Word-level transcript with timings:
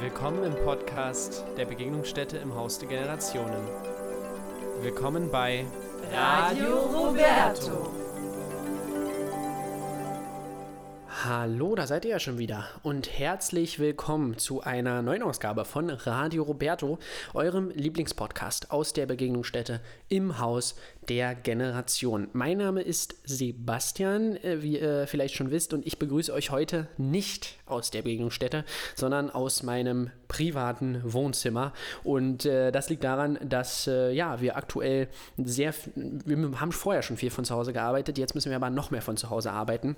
Willkommen 0.00 0.44
im 0.44 0.54
Podcast 0.54 1.44
der 1.56 1.64
Begegnungsstätte 1.64 2.36
im 2.36 2.54
Haus 2.54 2.78
der 2.78 2.88
Generationen. 2.88 3.66
Willkommen 4.80 5.28
bei 5.28 5.66
Radio 6.12 6.76
Roberto. 6.76 8.07
Hallo, 11.24 11.74
da 11.74 11.84
seid 11.88 12.04
ihr 12.04 12.12
ja 12.12 12.20
schon 12.20 12.38
wieder 12.38 12.68
und 12.84 13.18
herzlich 13.18 13.80
willkommen 13.80 14.38
zu 14.38 14.60
einer 14.60 15.02
neuen 15.02 15.24
Ausgabe 15.24 15.64
von 15.64 15.90
Radio 15.90 16.44
Roberto, 16.44 17.00
eurem 17.34 17.70
Lieblingspodcast 17.70 18.70
aus 18.70 18.92
der 18.92 19.06
Begegnungsstätte 19.06 19.80
im 20.08 20.38
Haus 20.38 20.76
der 21.08 21.34
Generation. 21.34 22.28
Mein 22.34 22.58
Name 22.58 22.82
ist 22.82 23.16
Sebastian, 23.24 24.36
äh, 24.36 24.62
wie 24.62 24.78
ihr 24.78 25.08
vielleicht 25.08 25.34
schon 25.34 25.50
wisst, 25.50 25.72
und 25.72 25.84
ich 25.88 25.98
begrüße 25.98 26.32
euch 26.32 26.52
heute 26.52 26.86
nicht 26.98 27.58
aus 27.66 27.90
der 27.90 28.02
Begegnungsstätte, 28.02 28.64
sondern 28.94 29.28
aus 29.28 29.64
meinem 29.64 30.12
privaten 30.28 31.00
Wohnzimmer. 31.02 31.72
Und 32.04 32.46
äh, 32.46 32.70
das 32.70 32.90
liegt 32.90 33.02
daran, 33.02 33.40
dass 33.42 33.88
äh, 33.88 34.12
ja, 34.12 34.40
wir 34.40 34.56
aktuell 34.56 35.08
sehr, 35.36 35.74
wir 35.96 36.60
haben 36.60 36.70
vorher 36.70 37.02
schon 37.02 37.16
viel 37.16 37.30
von 37.30 37.44
zu 37.44 37.56
Hause 37.56 37.72
gearbeitet, 37.72 38.18
jetzt 38.18 38.36
müssen 38.36 38.50
wir 38.50 38.56
aber 38.56 38.70
noch 38.70 38.92
mehr 38.92 39.02
von 39.02 39.16
zu 39.16 39.30
Hause 39.30 39.50
arbeiten. 39.50 39.96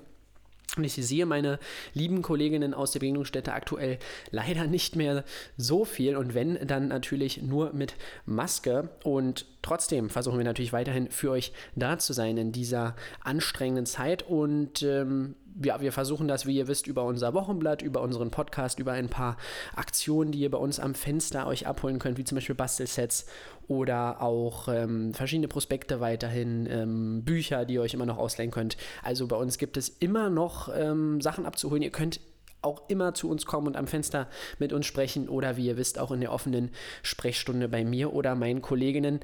Und 0.77 0.85
ich 0.85 0.93
sehe 0.93 1.25
meine 1.25 1.59
lieben 1.93 2.21
Kolleginnen 2.21 2.73
aus 2.73 2.91
der 2.91 2.99
Begegnungsstätte 2.99 3.53
aktuell 3.53 3.99
leider 4.29 4.67
nicht 4.67 4.95
mehr 4.95 5.25
so 5.57 5.83
viel 5.83 6.15
und 6.15 6.33
wenn, 6.33 6.65
dann 6.65 6.87
natürlich 6.87 7.41
nur 7.41 7.73
mit 7.73 7.95
Maske. 8.25 8.89
Und 9.03 9.45
trotzdem 9.61 10.09
versuchen 10.09 10.37
wir 10.37 10.45
natürlich 10.45 10.71
weiterhin 10.71 11.09
für 11.11 11.31
euch 11.31 11.51
da 11.75 11.99
zu 11.99 12.13
sein 12.13 12.37
in 12.37 12.51
dieser 12.51 12.95
anstrengenden 13.21 13.85
Zeit. 13.85 14.23
Und 14.23 14.81
ähm, 14.83 15.35
ja, 15.63 15.81
wir 15.81 15.91
versuchen 15.91 16.27
das, 16.27 16.45
wie 16.45 16.57
ihr 16.57 16.67
wisst, 16.67 16.87
über 16.87 17.03
unser 17.03 17.33
Wochenblatt, 17.33 17.81
über 17.81 18.01
unseren 18.01 18.31
Podcast, 18.31 18.79
über 18.79 18.93
ein 18.93 19.09
paar 19.09 19.37
Aktionen, 19.75 20.31
die 20.31 20.39
ihr 20.39 20.51
bei 20.51 20.57
uns 20.57 20.79
am 20.79 20.95
Fenster 20.95 21.47
euch 21.47 21.67
abholen 21.67 21.99
könnt, 21.99 22.17
wie 22.17 22.23
zum 22.23 22.35
Beispiel 22.35 22.55
Bastelsets 22.55 23.25
oder 23.67 24.21
auch 24.21 24.67
ähm, 24.67 25.13
verschiedene 25.13 25.47
Prospekte 25.47 25.99
weiterhin, 25.99 26.67
ähm, 26.69 27.23
Bücher, 27.23 27.65
die 27.65 27.75
ihr 27.75 27.81
euch 27.81 27.93
immer 27.93 28.05
noch 28.05 28.17
ausleihen 28.17 28.51
könnt. 28.51 28.77
Also 29.03 29.27
bei 29.27 29.35
uns 29.35 29.57
gibt 29.57 29.77
es 29.77 29.89
immer 29.89 30.29
noch 30.29 30.69
ähm, 30.75 31.21
Sachen 31.21 31.45
abzuholen. 31.45 31.83
Ihr 31.83 31.91
könnt 31.91 32.19
auch 32.61 32.89
immer 32.89 33.13
zu 33.13 33.29
uns 33.29 33.45
kommen 33.45 33.67
und 33.67 33.75
am 33.75 33.87
Fenster 33.87 34.27
mit 34.59 34.73
uns 34.73 34.85
sprechen 34.85 35.29
oder 35.29 35.57
wie 35.57 35.65
ihr 35.65 35.77
wisst, 35.77 35.97
auch 35.99 36.11
in 36.11 36.21
der 36.21 36.31
offenen 36.31 36.69
Sprechstunde 37.01 37.67
bei 37.67 37.83
mir 37.83 38.13
oder 38.13 38.35
meinen 38.35 38.61
Kolleginnen 38.61 39.19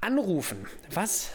anrufen. 0.00 0.66
Was 0.92 1.30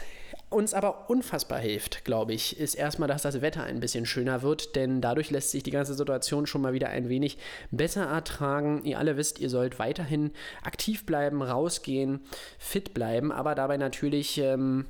uns 0.55 0.73
aber 0.73 1.09
unfassbar 1.09 1.59
hilft, 1.59 2.05
glaube 2.05 2.33
ich, 2.33 2.59
ist 2.59 2.75
erstmal, 2.75 3.07
dass 3.07 3.21
das 3.21 3.41
Wetter 3.41 3.63
ein 3.63 3.79
bisschen 3.79 4.05
schöner 4.05 4.41
wird, 4.41 4.75
denn 4.75 5.01
dadurch 5.01 5.29
lässt 5.29 5.51
sich 5.51 5.63
die 5.63 5.71
ganze 5.71 5.93
Situation 5.93 6.47
schon 6.47 6.61
mal 6.61 6.73
wieder 6.73 6.89
ein 6.89 7.09
wenig 7.09 7.37
besser 7.71 8.05
ertragen. 8.05 8.81
Ihr 8.83 8.97
alle 8.97 9.17
wisst, 9.17 9.39
ihr 9.39 9.49
sollt 9.49 9.77
weiterhin 9.79 10.31
aktiv 10.63 11.05
bleiben, 11.05 11.41
rausgehen, 11.41 12.21
fit 12.57 12.93
bleiben, 12.93 13.31
aber 13.31 13.53
dabei 13.53 13.77
natürlich 13.77 14.37
ähm, 14.37 14.85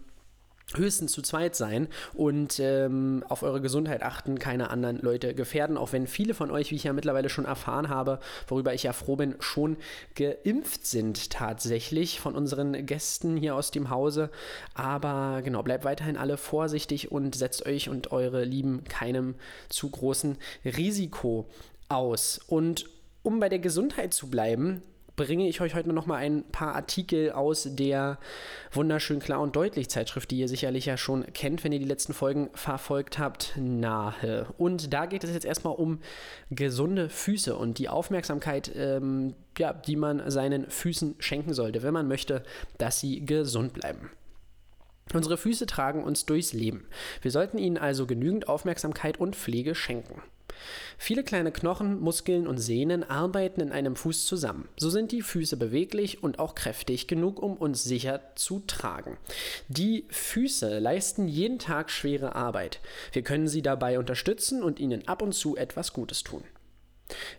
höchstens 0.74 1.12
zu 1.12 1.22
zweit 1.22 1.56
sein 1.56 1.88
und 2.14 2.60
ähm, 2.60 3.24
auf 3.30 3.44
eure 3.44 3.62
Gesundheit 3.62 4.02
achten, 4.02 4.40
keine 4.40 4.70
anderen 4.70 5.00
Leute 5.00 5.36
gefährden, 5.36 5.78
auch 5.78 5.94
wenn 5.94 6.08
viele 6.08 6.34
von 6.34 6.50
euch, 6.50 6.72
wie 6.72 6.76
ich 6.76 6.86
ja 6.86 6.94
mittlerweile 6.94 7.30
schon 7.30 7.46
erfahren 7.46 7.90
habe, 7.90 8.20
worüber 8.48 8.74
ich 8.74 8.84
ja 8.84 8.94
froh 8.94 9.16
bin, 9.16 9.36
schon 9.40 9.78
geimpft 10.16 10.86
sind 10.86 11.30
tatsächlich 11.30 12.20
von 12.20 12.36
unseren 12.36 12.86
Gästen 12.86 13.38
hier 13.38 13.56
aus 13.56 13.72
dem 13.72 13.90
Hause. 13.90 14.32
Aber 14.74 15.42
genau, 15.44 15.62
bleibt 15.62 15.86
weiterhin 15.86 16.18
alle 16.18 16.38
vorsichtig 16.38 17.12
und 17.12 17.36
setzt 17.36 17.66
euch 17.66 17.90
und 17.90 18.12
eure 18.12 18.44
Lieben 18.44 18.84
keinem 18.86 19.36
zu 19.70 19.90
großen 19.90 20.38
Risiko 20.66 21.48
aus. 21.90 22.40
Und 22.48 22.90
um 23.22 23.40
bei 23.40 23.50
der 23.50 23.60
Gesundheit 23.60 24.14
zu 24.14 24.30
bleiben, 24.30 24.82
bringe 25.16 25.48
ich 25.48 25.62
euch 25.62 25.76
heute 25.76 25.92
noch 25.94 26.06
mal 26.06 26.18
ein 26.18 26.44
paar 26.52 26.76
Artikel 26.76 27.32
aus 27.32 27.68
der 27.72 28.18
wunderschön 28.72 29.20
klar 29.20 29.42
und 29.42 29.56
deutlich 29.56 29.90
Zeitschrift, 29.90 30.32
die 30.32 30.40
ihr 30.40 30.48
sicherlich 30.48 30.86
ja 30.86 30.98
schon 30.98 31.26
kennt, 31.34 31.64
wenn 31.64 31.72
ihr 31.72 31.80
die 31.80 31.86
letzten 31.86 32.14
Folgen 32.14 32.50
verfolgt 32.54 33.18
habt, 33.18 33.54
nahe. 33.58 34.48
Und 34.58 34.94
da 34.94 35.06
geht 35.06 35.24
es 35.24 35.32
jetzt 35.32 35.46
erstmal 35.46 35.76
um 35.76 36.00
gesunde 36.50 37.10
Füße 37.10 37.56
und 37.56 37.78
die 37.78 37.90
Aufmerksamkeit, 37.90 38.72
ähm, 38.76 39.36
ja, 39.58 39.74
die 39.74 39.96
man 39.96 40.30
seinen 40.30 40.70
Füßen 40.70 41.16
schenken 41.20 41.54
sollte, 41.54 41.84
wenn 41.84 41.94
man 41.94 42.08
möchte, 42.08 42.44
dass 42.78 43.00
sie 43.00 43.26
gesund 43.26 43.74
bleiben. 43.74 44.10
Unsere 45.14 45.38
Füße 45.38 45.66
tragen 45.68 46.04
uns 46.04 46.26
durchs 46.26 46.52
Leben. 46.52 46.88
Wir 47.22 47.32
sollten 47.32 47.58
ihnen 47.58 47.78
also 47.78 48.08
genügend 48.08 48.50
Aufmerksamkeit 48.50 49.20
und 49.20 49.36
Pflege 49.36 49.76
schenken. 49.76 50.22
Viele 50.98 51.24
kleine 51.24 51.52
Knochen, 51.52 52.00
Muskeln 52.00 52.48
und 52.48 52.58
Sehnen 52.58 53.04
arbeiten 53.04 53.62
in 53.62 53.72
einem 53.72 53.96
Fuß 53.96 54.26
zusammen. 54.26 54.68
So 54.78 54.90
sind 54.90 55.12
die 55.12 55.22
Füße 55.22 55.58
beweglich 55.58 56.24
und 56.24 56.40
auch 56.40 56.56
kräftig 56.56 57.08
genug, 57.08 57.42
um 57.42 57.58
uns 57.58 57.84
sicher 57.84 58.22
zu 58.36 58.62
tragen. 58.66 59.18
Die 59.68 60.06
Füße 60.10 60.80
leisten 60.80 61.28
jeden 61.28 61.60
Tag 61.60 61.92
schwere 61.92 62.36
Arbeit. 62.36 62.80
Wir 63.12 63.24
können 63.24 63.48
sie 63.48 63.62
dabei 63.62 64.00
unterstützen 64.00 64.64
und 64.64 64.80
ihnen 64.80 65.08
ab 65.08 65.22
und 65.22 65.34
zu 65.34 65.56
etwas 65.56 65.94
Gutes 65.94 66.24
tun. 66.24 66.44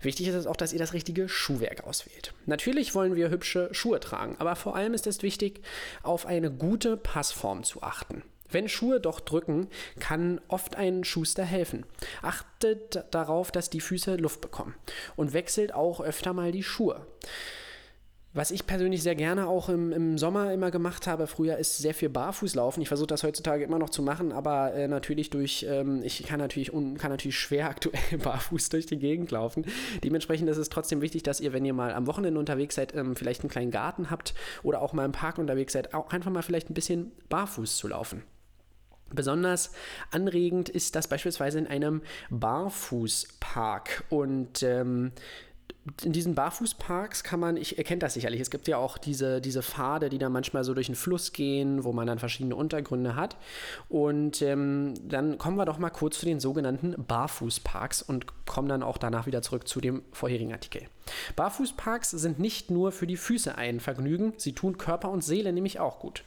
Wichtig 0.01 0.29
ist 0.29 0.35
es 0.35 0.47
auch, 0.47 0.57
dass 0.57 0.73
ihr 0.73 0.79
das 0.79 0.93
richtige 0.93 1.29
Schuhwerk 1.29 1.85
auswählt. 1.85 2.33
Natürlich 2.47 2.95
wollen 2.95 3.17
wir 3.17 3.31
hübsche 3.31 3.69
Schuhe 3.73 3.99
tragen, 3.99 4.37
aber 4.39 4.55
vor 4.55 4.77
allem 4.77 4.95
ist 4.95 5.07
es 5.07 5.23
wichtig, 5.23 5.61
auf 6.03 6.27
eine 6.27 6.51
gute 6.53 6.97
Passform 6.97 7.65
zu 7.65 7.83
achten. 7.83 8.23
Wenn 8.51 8.69
Schuhe 8.69 9.01
doch 9.01 9.21
drücken, 9.21 9.69
kann 9.99 10.41
oft 10.49 10.77
ein 10.77 11.05
Schuster 11.05 11.45
helfen. 11.45 11.85
Achtet 12.23 13.05
darauf, 13.11 13.51
dass 13.51 13.71
die 13.71 13.81
Füße 13.81 14.17
Luft 14.17 14.41
bekommen 14.41 14.75
und 15.17 15.33
wechselt 15.33 15.75
auch 15.75 16.01
öfter 16.01 16.33
mal 16.33 16.53
die 16.53 16.63
Schuhe. 16.63 17.07
Was 18.37 18.51
ich 18.51 18.67
persönlich 18.67 19.03
sehr 19.03 19.15
gerne 19.15 19.49
auch 19.49 19.71
im, 19.71 19.93
im 19.93 20.19
Sommer 20.19 20.53
immer 20.53 20.71
gemacht 20.71 21.07
habe, 21.07 21.27
früher 21.27 21.57
ist 21.57 21.79
sehr 21.79 21.95
viel 21.95 22.11
Barfußlaufen. 22.11 22.83
Ich 22.83 22.89
versuche 22.89 23.07
das 23.07 23.23
heutzutage 23.23 23.65
immer 23.65 23.79
noch 23.79 23.89
zu 23.89 24.03
machen, 24.03 24.31
aber 24.31 24.75
äh, 24.75 24.89
natürlich 24.89 25.31
durch, 25.31 25.65
ähm, 25.67 26.03
ich 26.05 26.23
kann 26.25 26.39
natürlich, 26.39 26.71
un, 26.71 26.99
kann 26.99 27.11
natürlich 27.11 27.39
schwer 27.39 27.67
aktuell 27.71 28.19
barfuß 28.23 28.69
durch 28.69 28.85
die 28.85 28.99
Gegend 28.99 29.31
laufen. 29.31 29.65
Dementsprechend 30.05 30.51
ist 30.51 30.59
es 30.59 30.69
trotzdem 30.69 31.01
wichtig, 31.01 31.23
dass 31.23 31.41
ihr, 31.41 31.55
wenn 31.55 31.65
ihr 31.65 31.73
mal 31.73 31.95
am 31.95 32.07
Wochenende 32.07 32.39
unterwegs 32.39 32.75
seid, 32.75 32.95
ähm, 32.95 33.17
vielleicht 33.17 33.41
einen 33.41 33.49
kleinen 33.49 33.71
Garten 33.71 34.11
habt 34.11 34.35
oder 34.63 34.83
auch 34.83 34.93
mal 34.93 35.07
im 35.07 35.13
Park 35.13 35.39
unterwegs 35.39 35.73
seid, 35.73 35.95
auch 35.95 36.11
einfach 36.11 36.31
mal 36.31 36.43
vielleicht 36.43 36.69
ein 36.69 36.75
bisschen 36.75 37.13
barfuß 37.31 37.79
zu 37.79 37.89
laufen. 37.89 38.23
Besonders 39.13 39.71
anregend 40.11 40.69
ist 40.69 40.97
das 40.97 41.09
beispielsweise 41.09 41.59
in 41.59 41.67
einem 41.67 42.03
Barfußpark. 42.31 44.05
Und 44.09 44.63
ähm, 44.63 45.13
in 46.03 46.13
diesen 46.13 46.35
Barfußparks 46.35 47.23
kann 47.23 47.39
man, 47.39 47.57
ich 47.57 47.79
erkenne 47.79 48.01
das 48.01 48.15
sicherlich, 48.15 48.41
es 48.41 48.51
gibt 48.51 48.67
ja 48.67 48.77
auch 48.77 48.99
diese, 48.99 49.41
diese 49.41 49.63
Pfade, 49.63 50.09
die 50.09 50.19
dann 50.19 50.33
manchmal 50.33 50.65
so 50.65 50.75
durch 50.75 50.87
den 50.87 50.97
Fluss 50.97 51.33
gehen, 51.33 51.85
wo 51.85 51.93
man 51.93 52.07
dann 52.07 52.19
verschiedene 52.19 52.57
Untergründe 52.57 53.15
hat. 53.15 53.37
Und 53.89 54.43
ähm, 54.43 54.95
dann 55.09 55.39
kommen 55.39 55.57
wir 55.57 55.65
doch 55.65 55.79
mal 55.79 55.91
kurz 55.91 56.19
zu 56.19 56.27
den 56.27 56.41
sogenannten 56.41 56.95
Barfußparks 57.07 58.03
und 58.03 58.27
kommen 58.47 58.69
dann 58.69 58.83
auch 58.83 58.99
danach 58.99 59.27
wieder 59.27 59.43
zurück 59.43 59.69
zu 59.69 59.81
dem 59.81 60.03
vorherigen 60.13 60.53
Artikel. 60.53 60.83
Barfußparks 61.37 62.11
sind 62.11 62.41
nicht 62.41 62.71
nur 62.71 62.91
für 62.91 63.07
die 63.07 63.17
Füße 63.17 63.57
ein 63.57 63.79
Vergnügen, 63.79 64.33
sie 64.39 64.53
tun 64.53 64.79
Körper 64.79 65.11
und 65.11 65.23
Seele 65.23 65.53
nämlich 65.53 65.79
auch 65.79 66.01
gut. 66.01 66.25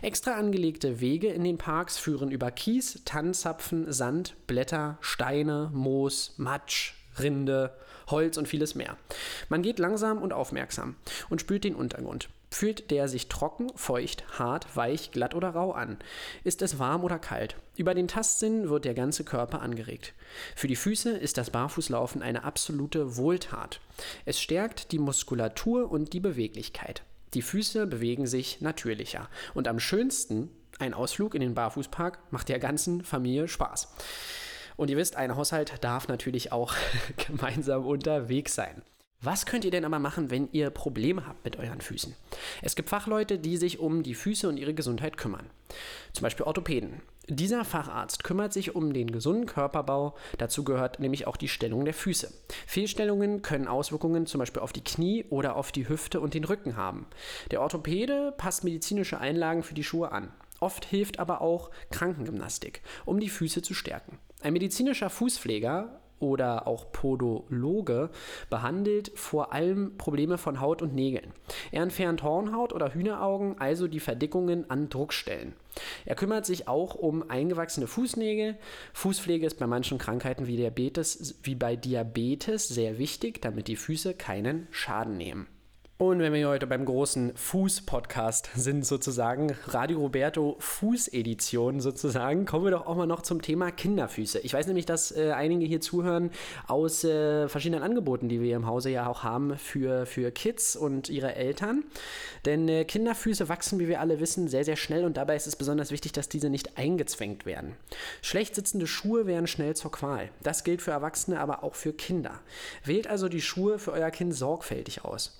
Extra 0.00 0.32
angelegte 0.32 1.00
Wege 1.00 1.28
in 1.28 1.44
den 1.44 1.58
Parks 1.58 1.98
führen 1.98 2.30
über 2.30 2.50
Kies, 2.50 3.02
Tannenzapfen, 3.04 3.92
Sand, 3.92 4.34
Blätter, 4.46 4.96
Steine, 5.00 5.70
Moos, 5.74 6.34
Matsch, 6.38 6.94
Rinde, 7.18 7.74
Holz 8.12 8.36
und 8.36 8.46
vieles 8.46 8.76
mehr. 8.76 8.96
Man 9.48 9.62
geht 9.62 9.80
langsam 9.80 10.22
und 10.22 10.32
aufmerksam 10.32 10.94
und 11.28 11.40
spürt 11.40 11.64
den 11.64 11.74
Untergrund. 11.74 12.28
Fühlt 12.52 12.90
der 12.90 13.08
sich 13.08 13.28
trocken, 13.28 13.70
feucht, 13.76 14.38
hart, 14.38 14.76
weich, 14.76 15.10
glatt 15.10 15.34
oder 15.34 15.48
rau 15.50 15.72
an? 15.72 15.96
Ist 16.44 16.60
es 16.60 16.78
warm 16.78 17.02
oder 17.02 17.18
kalt? 17.18 17.56
Über 17.76 17.94
den 17.94 18.08
Tastsinn 18.08 18.68
wird 18.68 18.84
der 18.84 18.92
ganze 18.92 19.24
Körper 19.24 19.62
angeregt. 19.62 20.12
Für 20.54 20.68
die 20.68 20.76
Füße 20.76 21.16
ist 21.16 21.38
das 21.38 21.48
Barfußlaufen 21.48 22.22
eine 22.22 22.44
absolute 22.44 23.16
Wohltat. 23.16 23.80
Es 24.26 24.38
stärkt 24.38 24.92
die 24.92 24.98
Muskulatur 24.98 25.90
und 25.90 26.12
die 26.12 26.20
Beweglichkeit. 26.20 27.02
Die 27.32 27.40
Füße 27.40 27.86
bewegen 27.86 28.26
sich 28.26 28.60
natürlicher. 28.60 29.30
Und 29.54 29.66
am 29.66 29.80
schönsten, 29.80 30.50
ein 30.78 30.92
Ausflug 30.92 31.34
in 31.34 31.40
den 31.40 31.54
Barfußpark 31.54 32.18
macht 32.30 32.50
der 32.50 32.58
ganzen 32.58 33.02
Familie 33.02 33.48
Spaß. 33.48 33.88
Und 34.82 34.90
ihr 34.90 34.96
wisst, 34.96 35.14
ein 35.14 35.36
Haushalt 35.36 35.74
darf 35.82 36.08
natürlich 36.08 36.50
auch 36.50 36.74
gemeinsam 37.28 37.86
unterwegs 37.86 38.56
sein. 38.56 38.82
Was 39.20 39.46
könnt 39.46 39.64
ihr 39.64 39.70
denn 39.70 39.84
aber 39.84 40.00
machen, 40.00 40.32
wenn 40.32 40.48
ihr 40.50 40.70
Probleme 40.70 41.24
habt 41.24 41.44
mit 41.44 41.56
euren 41.56 41.80
Füßen? 41.80 42.16
Es 42.62 42.74
gibt 42.74 42.88
Fachleute, 42.88 43.38
die 43.38 43.56
sich 43.58 43.78
um 43.78 44.02
die 44.02 44.16
Füße 44.16 44.48
und 44.48 44.56
ihre 44.56 44.74
Gesundheit 44.74 45.16
kümmern. 45.16 45.48
Zum 46.12 46.24
Beispiel 46.24 46.46
Orthopäden. 46.46 47.00
Dieser 47.28 47.64
Facharzt 47.64 48.24
kümmert 48.24 48.52
sich 48.52 48.74
um 48.74 48.92
den 48.92 49.12
gesunden 49.12 49.46
Körperbau. 49.46 50.16
Dazu 50.38 50.64
gehört 50.64 50.98
nämlich 50.98 51.28
auch 51.28 51.36
die 51.36 51.46
Stellung 51.46 51.84
der 51.84 51.94
Füße. 51.94 52.34
Fehlstellungen 52.66 53.40
können 53.40 53.68
Auswirkungen 53.68 54.26
zum 54.26 54.40
Beispiel 54.40 54.62
auf 54.62 54.72
die 54.72 54.82
Knie 54.82 55.26
oder 55.30 55.54
auf 55.54 55.70
die 55.70 55.88
Hüfte 55.88 56.20
und 56.20 56.34
den 56.34 56.42
Rücken 56.42 56.74
haben. 56.74 57.06
Der 57.52 57.60
Orthopäde 57.60 58.34
passt 58.36 58.64
medizinische 58.64 59.20
Einlagen 59.20 59.62
für 59.62 59.74
die 59.74 59.84
Schuhe 59.84 60.10
an. 60.10 60.32
Oft 60.58 60.84
hilft 60.84 61.20
aber 61.20 61.40
auch 61.40 61.70
Krankengymnastik, 61.92 62.82
um 63.04 63.20
die 63.20 63.28
Füße 63.28 63.62
zu 63.62 63.74
stärken. 63.74 64.18
Ein 64.42 64.54
medizinischer 64.54 65.08
Fußpfleger 65.08 66.00
oder 66.18 66.66
auch 66.66 66.90
Podologe 66.90 68.10
behandelt 68.50 69.12
vor 69.14 69.52
allem 69.52 69.96
Probleme 69.98 70.36
von 70.36 70.60
Haut 70.60 70.82
und 70.82 70.94
Nägeln. 70.94 71.32
Er 71.70 71.82
entfernt 71.82 72.24
Hornhaut 72.24 72.72
oder 72.72 72.92
Hühneraugen, 72.92 73.60
also 73.60 73.86
die 73.86 74.00
Verdickungen 74.00 74.68
an 74.68 74.88
Druckstellen. 74.88 75.54
Er 76.04 76.16
kümmert 76.16 76.44
sich 76.44 76.66
auch 76.66 76.96
um 76.96 77.28
eingewachsene 77.30 77.86
Fußnägel. 77.86 78.56
Fußpflege 78.94 79.46
ist 79.46 79.58
bei 79.60 79.66
manchen 79.66 79.98
Krankheiten 79.98 80.48
wie 80.48 80.56
Diabetes, 80.56 81.36
wie 81.44 81.54
bei 81.54 81.76
Diabetes 81.76 82.66
sehr 82.66 82.98
wichtig, 82.98 83.40
damit 83.42 83.68
die 83.68 83.76
Füße 83.76 84.14
keinen 84.14 84.66
Schaden 84.70 85.16
nehmen. 85.16 85.46
Und 86.02 86.18
wenn 86.18 86.32
wir 86.32 86.48
heute 86.48 86.66
beim 86.66 86.84
großen 86.84 87.36
Fuß-Podcast 87.36 88.50
sind, 88.56 88.84
sozusagen, 88.84 89.54
Radio 89.68 90.00
Roberto 90.00 90.56
Fuß-Edition 90.58 91.80
sozusagen, 91.80 92.44
kommen 92.44 92.64
wir 92.64 92.72
doch 92.72 92.88
auch 92.88 92.96
mal 92.96 93.06
noch 93.06 93.22
zum 93.22 93.40
Thema 93.40 93.70
Kinderfüße. 93.70 94.40
Ich 94.40 94.52
weiß 94.52 94.66
nämlich, 94.66 94.84
dass 94.84 95.16
äh, 95.16 95.30
einige 95.30 95.64
hier 95.64 95.80
zuhören 95.80 96.32
aus 96.66 97.04
äh, 97.04 97.48
verschiedenen 97.48 97.84
Angeboten, 97.84 98.28
die 98.28 98.40
wir 98.40 98.56
im 98.56 98.66
Hause 98.66 98.90
ja 98.90 99.06
auch 99.06 99.22
haben 99.22 99.56
für, 99.56 100.04
für 100.04 100.32
Kids 100.32 100.74
und 100.74 101.08
ihre 101.08 101.36
Eltern. 101.36 101.84
Denn 102.46 102.68
äh, 102.68 102.84
Kinderfüße 102.84 103.48
wachsen, 103.48 103.78
wie 103.78 103.86
wir 103.86 104.00
alle 104.00 104.18
wissen, 104.18 104.48
sehr, 104.48 104.64
sehr 104.64 104.74
schnell 104.74 105.04
und 105.04 105.16
dabei 105.16 105.36
ist 105.36 105.46
es 105.46 105.54
besonders 105.54 105.92
wichtig, 105.92 106.10
dass 106.10 106.28
diese 106.28 106.50
nicht 106.50 106.78
eingezwängt 106.78 107.46
werden. 107.46 107.76
Schlecht 108.22 108.56
sitzende 108.56 108.88
Schuhe 108.88 109.26
werden 109.26 109.46
schnell 109.46 109.76
zur 109.76 109.92
Qual. 109.92 110.30
Das 110.42 110.64
gilt 110.64 110.82
für 110.82 110.90
Erwachsene, 110.90 111.38
aber 111.38 111.62
auch 111.62 111.76
für 111.76 111.92
Kinder. 111.92 112.40
Wählt 112.84 113.06
also 113.06 113.28
die 113.28 113.40
Schuhe 113.40 113.78
für 113.78 113.92
euer 113.92 114.10
Kind 114.10 114.34
sorgfältig 114.34 115.04
aus. 115.04 115.38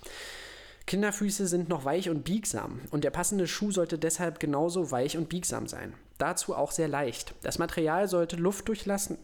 Kinderfüße 0.92 1.46
sind 1.46 1.70
noch 1.70 1.86
weich 1.86 2.10
und 2.10 2.22
biegsam 2.22 2.82
und 2.90 3.02
der 3.02 3.08
passende 3.08 3.46
Schuh 3.46 3.70
sollte 3.70 3.96
deshalb 3.96 4.38
genauso 4.40 4.90
weich 4.90 5.16
und 5.16 5.30
biegsam 5.30 5.66
sein. 5.66 5.94
Dazu 6.18 6.54
auch 6.54 6.70
sehr 6.70 6.86
leicht. 6.86 7.34
Das 7.42 7.56
Material 7.56 8.08
sollte 8.08 8.36
Luft 8.36 8.68
durchlassen. 8.68 9.16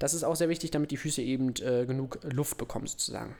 Das 0.00 0.14
ist 0.14 0.24
auch 0.24 0.34
sehr 0.34 0.48
wichtig, 0.48 0.72
damit 0.72 0.90
die 0.90 0.96
Füße 0.96 1.22
eben 1.22 1.50
äh, 1.62 1.86
genug 1.86 2.18
Luft 2.24 2.58
bekommen 2.58 2.88
sozusagen. 2.88 3.36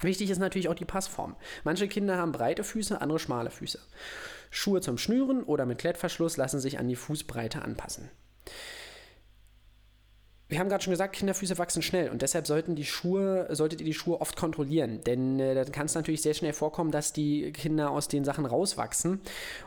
Wichtig 0.00 0.30
ist 0.30 0.38
natürlich 0.38 0.70
auch 0.70 0.74
die 0.74 0.86
Passform. 0.86 1.36
Manche 1.62 1.88
Kinder 1.88 2.16
haben 2.16 2.32
breite 2.32 2.64
Füße, 2.64 3.02
andere 3.02 3.18
schmale 3.18 3.50
Füße. 3.50 3.80
Schuhe 4.50 4.80
zum 4.80 4.96
Schnüren 4.96 5.42
oder 5.42 5.66
mit 5.66 5.76
Klettverschluss 5.76 6.38
lassen 6.38 6.58
sich 6.58 6.78
an 6.78 6.88
die 6.88 6.96
Fußbreite 6.96 7.60
anpassen 7.60 8.08
wir 10.48 10.58
haben 10.58 10.68
gerade 10.70 10.82
schon 10.82 10.92
gesagt, 10.92 11.14
Kinderfüße 11.14 11.58
wachsen 11.58 11.82
schnell 11.82 12.08
und 12.08 12.22
deshalb 12.22 12.46
sollten 12.46 12.74
die 12.74 12.86
Schuhe, 12.86 13.46
solltet 13.50 13.80
ihr 13.80 13.86
die 13.86 13.94
Schuhe 13.94 14.20
oft 14.20 14.34
kontrollieren, 14.34 15.02
denn 15.04 15.38
äh, 15.38 15.54
dann 15.54 15.70
kann 15.72 15.86
es 15.86 15.94
natürlich 15.94 16.22
sehr 16.22 16.32
schnell 16.32 16.54
vorkommen, 16.54 16.90
dass 16.90 17.12
die 17.12 17.52
Kinder 17.52 17.90
aus 17.90 18.08
den 18.08 18.24
Sachen 18.24 18.46
rauswachsen. 18.46 19.20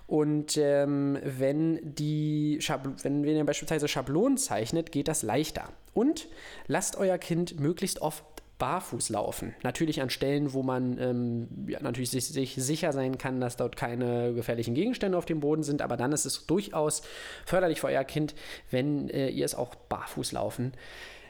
Und 0.08 0.58
ähm, 0.58 1.20
wenn, 1.24 1.80
die 1.84 2.60
wenn, 3.04 3.24
wenn 3.24 3.38
ihr 3.38 3.46
beispielsweise 3.46 3.88
Schablonen 3.88 4.38
zeichnet, 4.38 4.92
geht 4.92 5.08
das 5.08 5.22
leichter. 5.22 5.70
Und 5.94 6.28
lasst 6.68 6.96
euer 6.96 7.18
Kind 7.18 7.60
möglichst 7.60 8.02
oft 8.02 8.24
barfuß 8.62 9.10
laufen. 9.10 9.56
Natürlich 9.64 10.04
an 10.04 10.12
Stellen, 10.12 10.54
wo 10.54 10.62
man 10.62 11.00
ähm, 11.00 11.48
ja, 11.68 11.82
natürlich 11.82 12.12
sich, 12.12 12.28
sich, 12.28 12.54
sicher 12.56 12.94
sein 12.94 13.18
kann, 13.18 13.42
dass 13.42 13.58
dort 13.58 13.76
keine 13.76 14.36
gefährlichen 14.36 14.76
Gegenstände 14.76 15.18
auf 15.18 15.26
dem 15.26 15.40
Boden 15.40 15.64
sind, 15.64 15.82
aber 15.82 15.98
dann 15.98 16.12
ist 16.12 16.26
es 16.26 16.46
durchaus 16.46 17.02
förderlich 17.44 17.82
für 17.82 17.88
euer 17.88 18.04
Kind, 18.04 18.36
wenn 18.70 19.10
äh, 19.10 19.30
ihr 19.30 19.46
es 19.46 19.56
auch 19.56 19.74
barfuß 19.74 20.32
laufen 20.34 20.74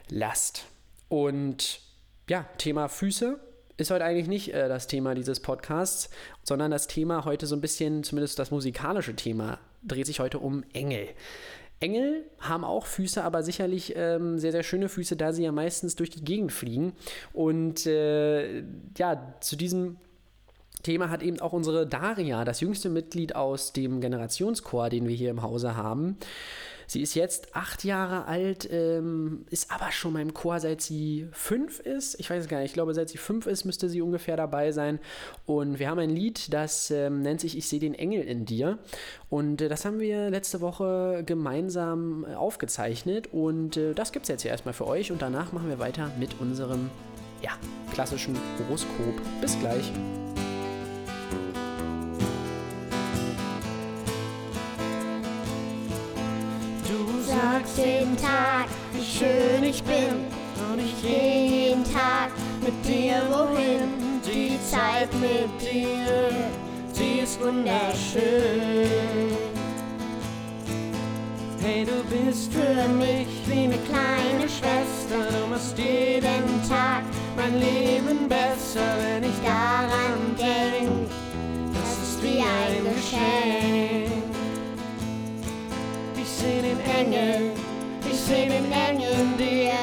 lasst. 0.09 0.65
Und 1.07 1.79
ja, 2.29 2.45
Thema 2.57 2.89
Füße 2.89 3.39
ist 3.77 3.91
heute 3.91 4.03
eigentlich 4.03 4.27
nicht 4.27 4.53
äh, 4.53 4.67
das 4.67 4.87
Thema 4.87 5.15
dieses 5.15 5.39
Podcasts, 5.39 6.09
sondern 6.43 6.69
das 6.69 6.87
Thema 6.87 7.23
heute 7.23 7.47
so 7.47 7.55
ein 7.55 7.61
bisschen, 7.61 8.03
zumindest 8.03 8.39
das 8.39 8.51
musikalische 8.51 9.15
Thema, 9.15 9.57
dreht 9.83 10.05
sich 10.05 10.19
heute 10.19 10.39
um 10.39 10.65
Engel. 10.73 11.07
Engel 11.81 12.23
haben 12.39 12.63
auch 12.63 12.85
Füße, 12.85 13.23
aber 13.23 13.43
sicherlich 13.43 13.93
ähm, 13.95 14.37
sehr, 14.39 14.51
sehr 14.51 14.63
schöne 14.63 14.87
Füße, 14.87 15.17
da 15.17 15.33
sie 15.33 15.43
ja 15.43 15.51
meistens 15.51 15.95
durch 15.95 16.11
die 16.11 16.23
Gegend 16.23 16.51
fliegen. 16.51 16.93
Und 17.33 17.85
äh, 17.85 18.63
ja, 18.97 19.35
zu 19.41 19.55
diesem 19.55 19.97
Thema 20.83 21.09
hat 21.09 21.23
eben 21.23 21.39
auch 21.39 21.53
unsere 21.53 21.87
Daria, 21.87 22.45
das 22.45 22.61
jüngste 22.61 22.89
Mitglied 22.89 23.35
aus 23.35 23.73
dem 23.73 23.99
Generationschor, 23.99 24.89
den 24.89 25.07
wir 25.07 25.15
hier 25.15 25.31
im 25.31 25.41
Hause 25.41 25.75
haben, 25.75 26.17
Sie 26.91 27.01
ist 27.01 27.15
jetzt 27.15 27.55
acht 27.55 27.85
Jahre 27.85 28.25
alt, 28.25 28.67
ähm, 28.69 29.45
ist 29.49 29.71
aber 29.71 29.93
schon 29.93 30.11
beim 30.11 30.33
Chor, 30.33 30.59
seit 30.59 30.81
sie 30.81 31.25
fünf 31.31 31.79
ist. 31.79 32.19
Ich 32.19 32.29
weiß 32.29 32.43
es 32.43 32.49
gar 32.49 32.59
nicht. 32.59 32.71
Ich 32.71 32.73
glaube, 32.73 32.93
seit 32.93 33.07
sie 33.07 33.17
fünf 33.17 33.45
ist, 33.45 33.63
müsste 33.63 33.87
sie 33.87 34.01
ungefähr 34.01 34.35
dabei 34.35 34.73
sein. 34.73 34.99
Und 35.45 35.79
wir 35.79 35.89
haben 35.89 35.99
ein 35.99 36.09
Lied, 36.09 36.53
das 36.53 36.91
ähm, 36.91 37.21
nennt 37.21 37.39
sich 37.39 37.57
Ich 37.57 37.69
sehe 37.69 37.79
den 37.79 37.93
Engel 37.93 38.23
in 38.23 38.43
dir. 38.43 38.77
Und 39.29 39.61
äh, 39.61 39.69
das 39.69 39.85
haben 39.85 40.01
wir 40.01 40.29
letzte 40.29 40.59
Woche 40.59 41.23
gemeinsam 41.25 42.25
äh, 42.29 42.35
aufgezeichnet. 42.35 43.29
Und 43.31 43.77
äh, 43.77 43.93
das 43.93 44.11
gibt 44.11 44.23
es 44.25 44.27
jetzt 44.27 44.41
hier 44.41 44.51
erstmal 44.51 44.73
für 44.73 44.85
euch. 44.85 45.13
Und 45.13 45.21
danach 45.21 45.53
machen 45.53 45.69
wir 45.69 45.79
weiter 45.79 46.11
mit 46.19 46.41
unserem 46.41 46.89
ja, 47.41 47.51
klassischen 47.93 48.35
Horoskop. 48.59 49.15
Bis 49.39 49.57
gleich. 49.61 49.93
Sagst 57.41 57.77
jeden 57.77 58.17
Tag, 58.17 58.67
wie 58.93 59.03
schön 59.03 59.63
ich 59.63 59.83
bin. 59.83 60.25
Und 60.71 60.79
ich 60.79 61.01
gehe 61.01 61.67
jeden 61.67 61.83
Tag 61.83 62.29
mit 62.61 62.73
dir 62.85 63.21
wohin. 63.29 64.21
Die 64.25 64.59
Zeit 64.69 65.09
mit 65.19 65.49
dir, 65.59 66.29
sie 66.93 67.19
ist 67.23 67.39
wunderschön. 67.41 68.21
Hey, 71.61 71.85
du 71.85 72.03
bist 72.03 72.53
für 72.53 72.87
mich 72.89 73.27
wie 73.47 73.63
eine 73.63 73.77
kleine 73.89 74.47
Schwester. 74.47 75.31
Du 75.31 75.47
machst 75.49 75.77
jeden 75.77 76.69
Tag 76.69 77.03
mein 77.35 77.59
Leben 77.59 78.29
besser, 78.29 78.87
wenn 79.01 79.23
ich 79.23 79.39
daran 79.43 80.35
denk. 80.37 81.09
Das 81.73 81.91
ist 82.03 82.23
wie 82.23 82.39
ein 82.39 82.95
Geschenk 82.95 83.90
seh 86.41 86.61
den 86.61 86.79
Engel, 86.99 87.51
ich 88.09 88.19
seh 88.19 88.47
den 88.47 88.71
Engel 88.71 89.11
in 89.23 89.37
dir. 89.37 89.73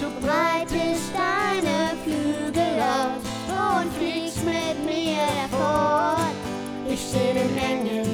Du 0.00 0.08
breitest 0.24 1.10
deine 1.12 1.92
Flügel 2.02 2.74
aus 2.96 3.24
und 3.62 3.92
fliegst 3.98 4.42
mit 4.44 4.76
mir 4.86 5.26
davon. 5.40 6.32
Ich 6.90 7.00
seh 7.00 7.32
den 7.40 7.52
Engel, 7.58 8.06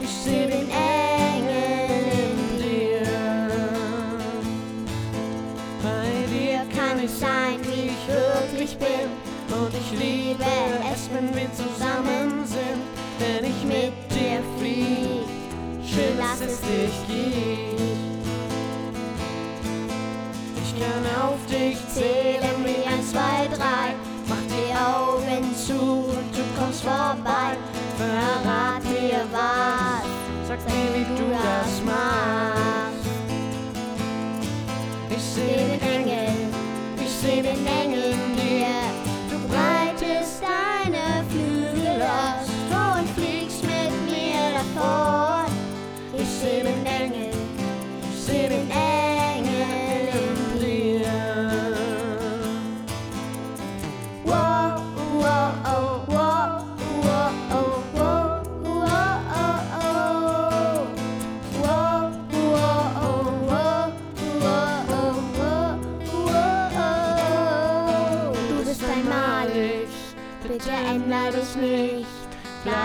ich 0.00 0.14
seh 0.24 0.46
den 0.46 0.68
Engel 0.70 2.00
in 2.24 2.38
dir. 2.62 3.06
Bei 5.82 6.08
dir 6.32 6.60
kann 6.74 7.04
ich 7.04 7.10
sein, 7.10 7.58
wie 7.64 7.90
ich 7.94 8.02
wirklich 8.08 8.78
bin. 8.78 9.08
Und 9.58 9.72
ich 9.74 9.90
liebe 9.98 10.44
es, 10.92 11.08
wenn 11.12 11.34
wir 11.34 11.50
zusammen 11.52 12.46
sind, 12.46 12.82
wenn 13.18 13.44
ich 13.44 13.62
mit 13.64 13.95
schön, 15.96 16.18
dass 16.18 16.40
es 16.40 16.60
dich 16.60 16.94
gibt. 17.08 17.80
Ich 20.62 20.80
kann 20.80 21.04
auf 21.22 21.38
dich 21.46 21.78
zählen 21.88 22.64
wie 22.64 22.86
ein, 22.86 23.02
zwei, 23.02 23.48
drei. 23.48 23.94
Mach 24.28 24.36
die 24.48 24.72
Augen 24.74 25.54
zu 25.54 25.74
und 25.74 26.36
du 26.36 26.42
kommst 26.58 26.82
vorbei. 26.82 27.56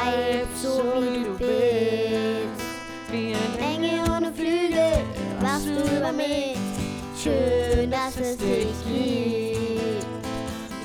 Bleib 0.01 0.47
so 0.55 0.81
wie 1.01 1.23
du 1.23 1.33
bist 1.37 2.61
wie 3.11 3.33
ein 3.33 3.75
Engel 3.75 3.99
ohne 4.09 4.31
Flügel, 4.33 5.03
wachst 5.41 5.67
du 5.67 5.97
über 5.97 6.13
mich. 6.13 6.57
Schön, 7.21 7.91
dass 7.91 8.15
es 8.17 8.37
dich 8.37 8.73
gibt. 8.85 10.05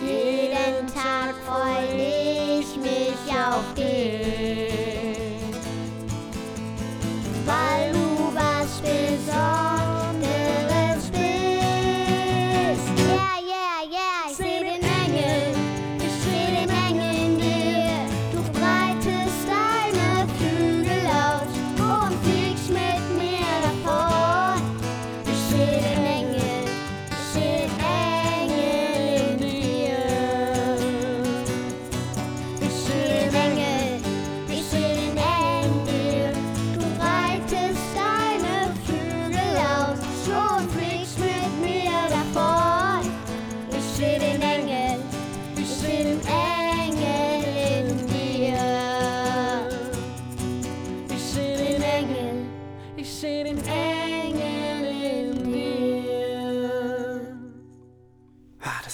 Jeden 0.02 0.86
Tag 0.88 1.34
freue 1.46 2.58
ich 2.58 2.76
mich 2.76 3.32
auf 3.32 3.62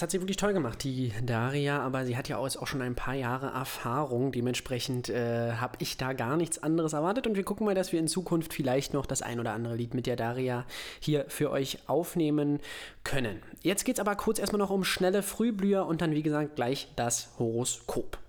hat 0.03 0.11
sie 0.11 0.21
wirklich 0.21 0.37
toll 0.37 0.53
gemacht, 0.53 0.83
die 0.83 1.13
Daria, 1.25 1.79
aber 1.79 2.05
sie 2.05 2.17
hat 2.17 2.27
ja 2.27 2.37
auch 2.37 2.67
schon 2.67 2.81
ein 2.81 2.93
paar 2.93 3.15
Jahre 3.15 3.47
Erfahrung. 3.47 4.33
Dementsprechend 4.33 5.09
äh, 5.09 5.53
habe 5.53 5.77
ich 5.79 5.97
da 5.97 6.11
gar 6.11 6.35
nichts 6.35 6.61
anderes 6.61 6.91
erwartet 6.93 7.25
und 7.25 7.35
wir 7.35 7.43
gucken 7.43 7.65
mal, 7.65 7.73
dass 7.73 7.93
wir 7.93 7.99
in 7.99 8.09
Zukunft 8.09 8.53
vielleicht 8.53 8.93
noch 8.93 9.05
das 9.05 9.21
ein 9.21 9.39
oder 9.39 9.53
andere 9.53 9.75
Lied 9.75 9.93
mit 9.93 10.05
der 10.05 10.17
Daria 10.17 10.65
hier 10.99 11.25
für 11.29 11.49
euch 11.49 11.79
aufnehmen 11.87 12.59
können. 13.03 13.41
Jetzt 13.61 13.85
geht 13.85 13.95
es 13.95 14.01
aber 14.01 14.15
kurz 14.15 14.39
erstmal 14.39 14.59
noch 14.59 14.69
um 14.69 14.83
schnelle 14.83 15.23
Frühblüher 15.23 15.85
und 15.85 16.01
dann, 16.01 16.11
wie 16.11 16.23
gesagt, 16.23 16.57
gleich 16.57 16.89
das 16.97 17.29
Horoskop. 17.39 18.22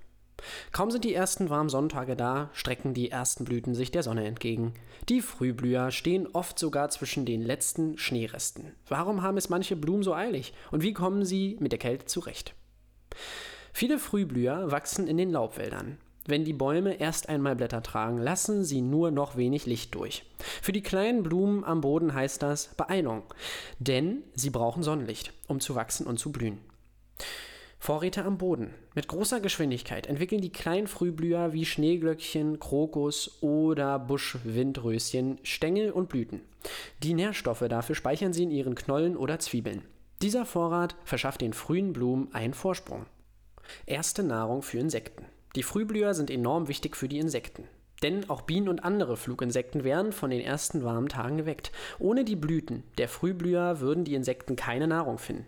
Kaum 0.72 0.90
sind 0.90 1.04
die 1.04 1.14
ersten 1.14 1.50
warmen 1.50 1.68
Sonntage 1.68 2.16
da, 2.16 2.50
strecken 2.52 2.94
die 2.94 3.10
ersten 3.10 3.44
Blüten 3.44 3.74
sich 3.74 3.90
der 3.90 4.02
Sonne 4.02 4.24
entgegen. 4.24 4.74
Die 5.08 5.20
Frühblüher 5.20 5.90
stehen 5.90 6.28
oft 6.32 6.58
sogar 6.58 6.90
zwischen 6.90 7.26
den 7.26 7.42
letzten 7.42 7.98
Schneeresten. 7.98 8.74
Warum 8.88 9.22
haben 9.22 9.36
es 9.36 9.48
manche 9.48 9.76
Blumen 9.76 10.02
so 10.02 10.14
eilig? 10.14 10.54
Und 10.70 10.82
wie 10.82 10.92
kommen 10.92 11.24
sie 11.24 11.56
mit 11.60 11.72
der 11.72 11.78
Kälte 11.78 12.06
zurecht? 12.06 12.54
Viele 13.72 13.98
Frühblüher 13.98 14.70
wachsen 14.70 15.06
in 15.06 15.16
den 15.16 15.30
Laubwäldern. 15.30 15.98
Wenn 16.26 16.44
die 16.44 16.54
Bäume 16.54 16.94
erst 16.94 17.28
einmal 17.28 17.54
Blätter 17.54 17.82
tragen, 17.82 18.16
lassen 18.16 18.64
sie 18.64 18.80
nur 18.80 19.10
noch 19.10 19.36
wenig 19.36 19.66
Licht 19.66 19.94
durch. 19.94 20.24
Für 20.62 20.72
die 20.72 20.82
kleinen 20.82 21.22
Blumen 21.22 21.64
am 21.64 21.82
Boden 21.82 22.14
heißt 22.14 22.42
das 22.42 22.68
Beeilung, 22.76 23.24
denn 23.78 24.22
sie 24.34 24.48
brauchen 24.48 24.82
Sonnenlicht, 24.82 25.34
um 25.48 25.60
zu 25.60 25.74
wachsen 25.74 26.06
und 26.06 26.18
zu 26.18 26.32
blühen. 26.32 26.60
Vorräte 27.84 28.24
am 28.24 28.38
Boden. 28.38 28.72
Mit 28.94 29.08
großer 29.08 29.40
Geschwindigkeit 29.40 30.06
entwickeln 30.06 30.40
die 30.40 30.50
kleinen 30.50 30.86
Frühblüher 30.86 31.52
wie 31.52 31.66
Schneeglöckchen, 31.66 32.58
Krokus 32.58 33.42
oder 33.42 33.98
Buschwindröschen 33.98 35.38
Stängel 35.42 35.90
und 35.90 36.08
Blüten. 36.08 36.40
Die 37.02 37.12
Nährstoffe 37.12 37.66
dafür 37.68 37.94
speichern 37.94 38.32
sie 38.32 38.44
in 38.44 38.50
ihren 38.50 38.74
Knollen 38.74 39.18
oder 39.18 39.38
Zwiebeln. 39.38 39.82
Dieser 40.22 40.46
Vorrat 40.46 40.96
verschafft 41.04 41.42
den 41.42 41.52
frühen 41.52 41.92
Blumen 41.92 42.32
einen 42.32 42.54
Vorsprung. 42.54 43.04
Erste 43.84 44.22
Nahrung 44.22 44.62
für 44.62 44.78
Insekten. 44.78 45.26
Die 45.54 45.62
Frühblüher 45.62 46.14
sind 46.14 46.30
enorm 46.30 46.68
wichtig 46.68 46.96
für 46.96 47.08
die 47.08 47.18
Insekten. 47.18 47.64
Denn 48.02 48.30
auch 48.30 48.40
Bienen 48.40 48.70
und 48.70 48.82
andere 48.82 49.18
Fluginsekten 49.18 49.84
werden 49.84 50.12
von 50.12 50.30
den 50.30 50.40
ersten 50.40 50.84
warmen 50.84 51.10
Tagen 51.10 51.36
geweckt. 51.36 51.70
Ohne 51.98 52.24
die 52.24 52.36
Blüten 52.36 52.82
der 52.96 53.10
Frühblüher 53.10 53.80
würden 53.80 54.04
die 54.04 54.14
Insekten 54.14 54.56
keine 54.56 54.86
Nahrung 54.86 55.18
finden. 55.18 55.44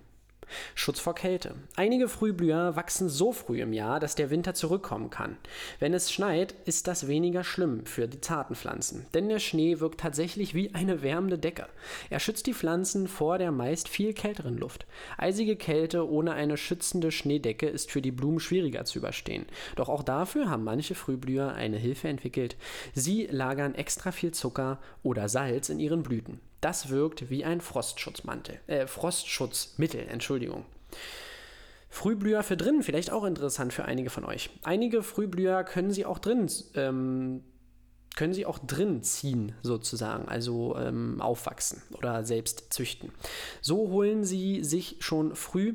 Schutz 0.75 1.01
vor 1.01 1.15
Kälte. 1.15 1.55
Einige 1.75 2.09
Frühblüher 2.09 2.77
wachsen 2.77 3.09
so 3.09 3.33
früh 3.33 3.61
im 3.61 3.73
Jahr, 3.73 4.01
dass 4.01 4.15
der 4.15 4.31
Winter 4.31 4.55
zurückkommen 4.55 5.11
kann. 5.11 5.37
Wenn 5.79 5.95
es 5.95 6.13
schneit, 6.13 6.55
ist 6.65 6.87
das 6.87 7.09
weniger 7.09 7.45
schlimm 7.45 7.87
für 7.87 8.09
die 8.09 8.21
zarten 8.21 8.55
Pflanzen, 8.55 9.07
denn 9.15 9.29
der 9.29 9.39
Schnee 9.39 9.81
wirkt 9.81 10.01
tatsächlich 10.01 10.55
wie 10.55 10.75
eine 10.75 11.03
wärmende 11.03 11.39
Decke. 11.39 11.67
Er 12.11 12.21
schützt 12.21 12.47
die 12.47 12.55
Pflanzen 12.55 13.09
vor 13.09 13.39
der 13.39 13.53
meist 13.53 13.89
viel 13.89 14.15
kälteren 14.15 14.57
Luft. 14.57 14.87
Eisige 15.19 15.57
Kälte 15.57 16.09
ohne 16.09 16.33
eine 16.33 16.57
schützende 16.57 17.11
Schneedecke 17.11 17.67
ist 17.67 17.91
für 17.91 18.03
die 18.03 18.13
Blumen 18.13 18.41
schwieriger 18.41 18.85
zu 18.85 18.99
überstehen. 18.99 19.47
Doch 19.77 19.89
auch 19.89 20.03
dafür 20.03 20.49
haben 20.49 20.65
manche 20.65 20.95
Frühblüher 20.95 21.55
eine 21.55 21.77
Hilfe 21.77 22.09
entwickelt. 22.09 22.57
Sie 22.95 23.27
lagern 23.27 23.75
extra 23.75 24.13
viel 24.13 24.33
Zucker 24.33 24.79
oder 25.03 25.29
Salz 25.29 25.69
in 25.69 25.81
ihren 25.81 26.03
Blüten. 26.03 26.41
Das 26.61 26.89
wirkt 26.89 27.31
wie 27.31 27.45
ein 27.45 27.61
Frostschutzmantel, 27.61 28.61
äh, 28.67 28.87
Frostschutzmittel, 28.87 30.07
Entschuldigung. 30.09 30.65
Frühblüher 31.89 32.43
für 32.43 32.57
drinnen, 32.57 32.83
vielleicht 32.83 33.11
auch 33.11 33.25
interessant 33.25 33.73
für 33.73 33.85
einige 33.85 34.11
von 34.11 34.25
euch. 34.25 34.51
Einige 34.63 35.03
Frühblüher 35.03 35.65
können 35.65 35.91
sie 35.91 36.05
auch 36.05 36.19
drin, 36.19 36.51
ähm, 36.75 37.43
können 38.17 38.35
sie 38.35 38.47
auch 38.47 38.59
drin 38.59 39.03
ziehen, 39.03 39.53
sozusagen, 39.63 40.29
also 40.29 40.77
ähm, 40.77 41.21
aufwachsen 41.21 41.83
oder 41.93 42.25
selbst 42.25 42.73
züchten. 42.73 43.13
So 43.61 43.89
holen 43.89 44.25
sie 44.25 44.63
sich 44.63 44.97
schon 45.01 45.35
früh 45.37 45.75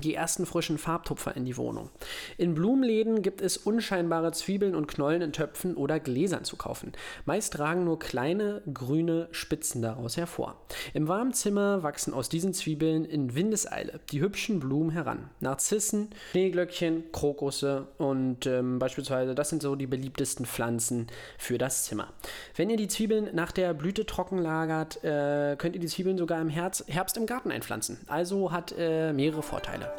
die 0.00 0.14
ersten 0.14 0.46
frischen 0.46 0.78
Farbtupfer 0.78 1.36
in 1.36 1.44
die 1.44 1.56
Wohnung. 1.56 1.90
In 2.38 2.54
Blumenläden 2.54 3.22
gibt 3.22 3.40
es 3.40 3.56
unscheinbare 3.56 4.32
Zwiebeln 4.32 4.74
und 4.74 4.88
Knollen 4.88 5.22
in 5.22 5.32
Töpfen 5.32 5.76
oder 5.76 6.00
Gläsern 6.00 6.44
zu 6.44 6.56
kaufen. 6.56 6.92
Meist 7.24 7.58
ragen 7.58 7.84
nur 7.84 7.98
kleine 7.98 8.62
grüne 8.72 9.28
Spitzen 9.32 9.82
daraus 9.82 10.16
hervor. 10.16 10.56
Im 10.94 11.08
warmen 11.08 11.34
Zimmer 11.34 11.82
wachsen 11.82 12.14
aus 12.14 12.28
diesen 12.28 12.54
Zwiebeln 12.54 13.04
in 13.04 13.34
Windeseile 13.34 14.00
die 14.10 14.20
hübschen 14.20 14.60
Blumen 14.60 14.90
heran. 14.90 15.30
Narzissen, 15.40 16.08
Schneeglöckchen, 16.32 17.12
Krokusse 17.12 17.88
und 17.98 18.46
ähm, 18.46 18.78
beispielsweise, 18.78 19.34
das 19.34 19.50
sind 19.50 19.62
so 19.62 19.76
die 19.76 19.86
beliebtesten 19.86 20.46
Pflanzen 20.46 21.06
für 21.38 21.58
das 21.58 21.84
Zimmer. 21.84 22.08
Wenn 22.56 22.70
ihr 22.70 22.76
die 22.76 22.88
Zwiebeln 22.88 23.28
nach 23.34 23.52
der 23.52 23.74
Blüte 23.74 24.06
trocken 24.06 24.38
lagert, 24.38 25.04
äh, 25.04 25.56
könnt 25.56 25.74
ihr 25.74 25.80
die 25.80 25.86
Zwiebeln 25.86 26.18
sogar 26.18 26.40
im 26.40 26.48
Herbst 26.48 27.16
im 27.16 27.26
Garten 27.26 27.50
einpflanzen. 27.50 27.98
Also 28.06 28.52
hat 28.52 28.74
äh, 28.76 29.12
mehrere 29.12 29.42
Vorteile. 29.42 29.91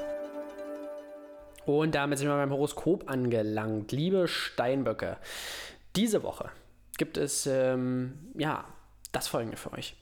Und 1.66 1.96
damit 1.96 2.20
sind 2.20 2.28
wir 2.28 2.36
beim 2.36 2.52
Horoskop 2.52 3.10
angelangt. 3.10 3.92
Liebe 3.92 4.28
Steinböcke, 4.28 5.18
diese 5.96 6.24
Woche 6.24 6.50
gibt 6.98 7.18
es 7.18 7.48
ähm, 7.48 8.18
ja 8.38 8.66
das 9.12 9.28
folgende 9.28 9.58
für 9.58 9.72
euch. 9.74 9.96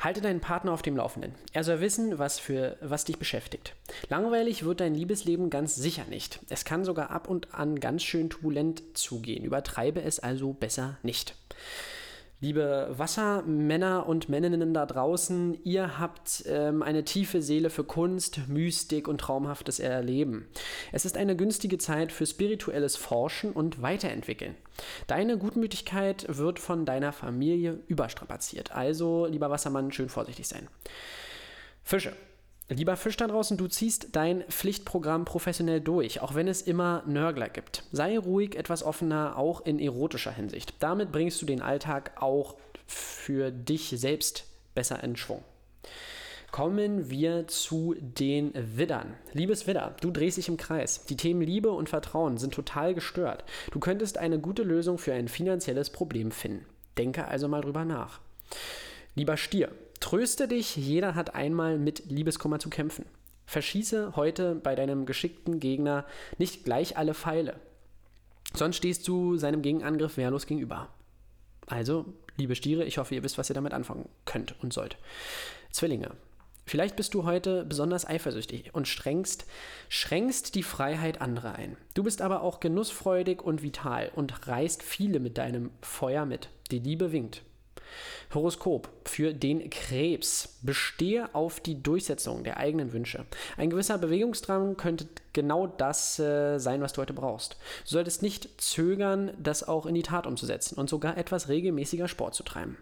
Halte 0.00 0.20
deinen 0.20 0.40
Partner 0.40 0.72
auf 0.72 0.82
dem 0.82 0.96
Laufenden. 0.96 1.34
Er 1.52 1.64
soll 1.64 1.80
wissen, 1.80 2.18
was, 2.18 2.38
für, 2.38 2.76
was 2.80 3.04
dich 3.04 3.18
beschäftigt. 3.18 3.74
Langweilig 4.08 4.64
wird 4.64 4.80
dein 4.80 4.94
Liebesleben 4.94 5.50
ganz 5.50 5.76
sicher 5.76 6.04
nicht. 6.10 6.40
Es 6.50 6.64
kann 6.64 6.84
sogar 6.84 7.10
ab 7.10 7.28
und 7.28 7.54
an 7.54 7.80
ganz 7.80 8.02
schön 8.02 8.28
turbulent 8.28 8.82
zugehen. 8.98 9.44
Übertreibe 9.44 10.02
es 10.02 10.20
also 10.20 10.52
besser 10.52 10.98
nicht. 11.02 11.36
Liebe 12.44 12.88
Wassermänner 12.90 14.06
und 14.06 14.28
Männerinnen 14.28 14.74
da 14.74 14.84
draußen, 14.84 15.58
ihr 15.64 15.98
habt 15.98 16.44
ähm, 16.46 16.82
eine 16.82 17.02
tiefe 17.02 17.40
Seele 17.40 17.70
für 17.70 17.84
Kunst, 17.84 18.48
Mystik 18.48 19.08
und 19.08 19.18
traumhaftes 19.18 19.80
Erleben. 19.80 20.46
Es 20.92 21.06
ist 21.06 21.16
eine 21.16 21.36
günstige 21.36 21.78
Zeit 21.78 22.12
für 22.12 22.26
spirituelles 22.26 22.96
Forschen 22.96 23.52
und 23.52 23.80
Weiterentwickeln. 23.80 24.56
Deine 25.06 25.38
Gutmütigkeit 25.38 26.26
wird 26.28 26.58
von 26.58 26.84
deiner 26.84 27.14
Familie 27.14 27.78
überstrapaziert. 27.88 28.72
Also, 28.72 29.24
lieber 29.24 29.48
Wassermann, 29.48 29.90
schön 29.90 30.10
vorsichtig 30.10 30.46
sein. 30.46 30.68
Fische. 31.82 32.12
Lieber 32.70 32.96
Fisch 32.96 33.16
da 33.18 33.26
draußen, 33.26 33.58
du 33.58 33.68
ziehst 33.68 34.08
dein 34.12 34.42
Pflichtprogramm 34.48 35.26
professionell 35.26 35.82
durch, 35.82 36.22
auch 36.22 36.34
wenn 36.34 36.48
es 36.48 36.62
immer 36.62 37.02
Nörgler 37.06 37.50
gibt. 37.50 37.84
Sei 37.92 38.18
ruhig 38.18 38.56
etwas 38.56 38.82
offener, 38.82 39.36
auch 39.36 39.66
in 39.66 39.78
erotischer 39.78 40.32
Hinsicht. 40.32 40.74
Damit 40.78 41.12
bringst 41.12 41.42
du 41.42 41.46
den 41.46 41.60
Alltag 41.60 42.12
auch 42.22 42.56
für 42.86 43.50
dich 43.50 43.90
selbst 43.96 44.46
besser 44.74 45.02
in 45.04 45.16
Schwung. 45.16 45.44
Kommen 46.52 47.10
wir 47.10 47.48
zu 47.48 47.96
den 47.98 48.52
Widdern. 48.54 49.14
Liebes 49.32 49.66
Widder, 49.66 49.96
du 50.00 50.10
drehst 50.10 50.36
dich 50.36 50.48
im 50.48 50.56
Kreis. 50.56 51.04
Die 51.04 51.16
Themen 51.16 51.42
Liebe 51.42 51.70
und 51.70 51.88
Vertrauen 51.88 52.38
sind 52.38 52.54
total 52.54 52.94
gestört. 52.94 53.44
Du 53.72 53.80
könntest 53.80 54.18
eine 54.18 54.38
gute 54.38 54.62
Lösung 54.62 54.96
für 54.96 55.12
ein 55.12 55.28
finanzielles 55.28 55.90
Problem 55.90 56.30
finden. 56.30 56.64
Denke 56.96 57.26
also 57.26 57.48
mal 57.48 57.60
drüber 57.60 57.84
nach. 57.84 58.20
Lieber 59.16 59.36
Stier, 59.36 59.72
tröste 60.04 60.48
dich, 60.48 60.76
jeder 60.76 61.14
hat 61.14 61.34
einmal 61.34 61.78
mit 61.78 62.10
Liebeskummer 62.10 62.58
zu 62.58 62.68
kämpfen. 62.68 63.06
Verschieße 63.46 64.16
heute 64.16 64.54
bei 64.54 64.74
deinem 64.74 65.06
geschickten 65.06 65.60
Gegner 65.60 66.04
nicht 66.36 66.64
gleich 66.64 66.98
alle 66.98 67.14
Pfeile. 67.14 67.58
Sonst 68.52 68.76
stehst 68.76 69.08
du 69.08 69.38
seinem 69.38 69.62
Gegenangriff 69.62 70.18
wehrlos 70.18 70.44
gegenüber. 70.44 70.90
Also, 71.68 72.04
liebe 72.36 72.54
Stiere, 72.54 72.84
ich 72.84 72.98
hoffe, 72.98 73.14
ihr 73.14 73.22
wisst, 73.22 73.38
was 73.38 73.48
ihr 73.48 73.54
damit 73.54 73.72
anfangen 73.72 74.10
könnt 74.26 74.54
und 74.62 74.74
sollt. 74.74 74.98
Zwillinge. 75.70 76.10
Vielleicht 76.66 76.96
bist 76.96 77.14
du 77.14 77.24
heute 77.24 77.64
besonders 77.64 78.06
eifersüchtig 78.06 78.74
und 78.74 78.86
strengst, 78.86 79.46
schränkst 79.88 80.54
die 80.54 80.62
Freiheit 80.62 81.22
anderer 81.22 81.54
ein. 81.54 81.78
Du 81.94 82.02
bist 82.02 82.20
aber 82.20 82.42
auch 82.42 82.60
genussfreudig 82.60 83.40
und 83.40 83.62
vital 83.62 84.12
und 84.14 84.48
reißt 84.48 84.82
viele 84.82 85.18
mit 85.18 85.38
deinem 85.38 85.70
Feuer 85.80 86.26
mit. 86.26 86.50
Die 86.70 86.78
Liebe 86.78 87.10
winkt. 87.10 87.40
Horoskop 88.32 88.88
für 89.04 89.32
den 89.32 89.70
Krebs. 89.70 90.58
Bestehe 90.62 91.34
auf 91.34 91.60
die 91.60 91.82
Durchsetzung 91.82 92.44
der 92.44 92.56
eigenen 92.56 92.92
Wünsche. 92.92 93.26
Ein 93.56 93.70
gewisser 93.70 93.98
Bewegungsdrang 93.98 94.76
könnte 94.76 95.06
genau 95.32 95.66
das 95.66 96.18
äh, 96.18 96.58
sein, 96.58 96.80
was 96.80 96.92
du 96.92 97.02
heute 97.02 97.12
brauchst. 97.12 97.54
Du 97.84 97.90
solltest 97.90 98.22
nicht 98.22 98.60
zögern, 98.60 99.32
das 99.38 99.66
auch 99.66 99.86
in 99.86 99.94
die 99.94 100.02
Tat 100.02 100.26
umzusetzen 100.26 100.78
und 100.78 100.88
sogar 100.88 101.16
etwas 101.16 101.48
regelmäßiger 101.48 102.08
Sport 102.08 102.34
zu 102.34 102.42
treiben. 102.42 102.78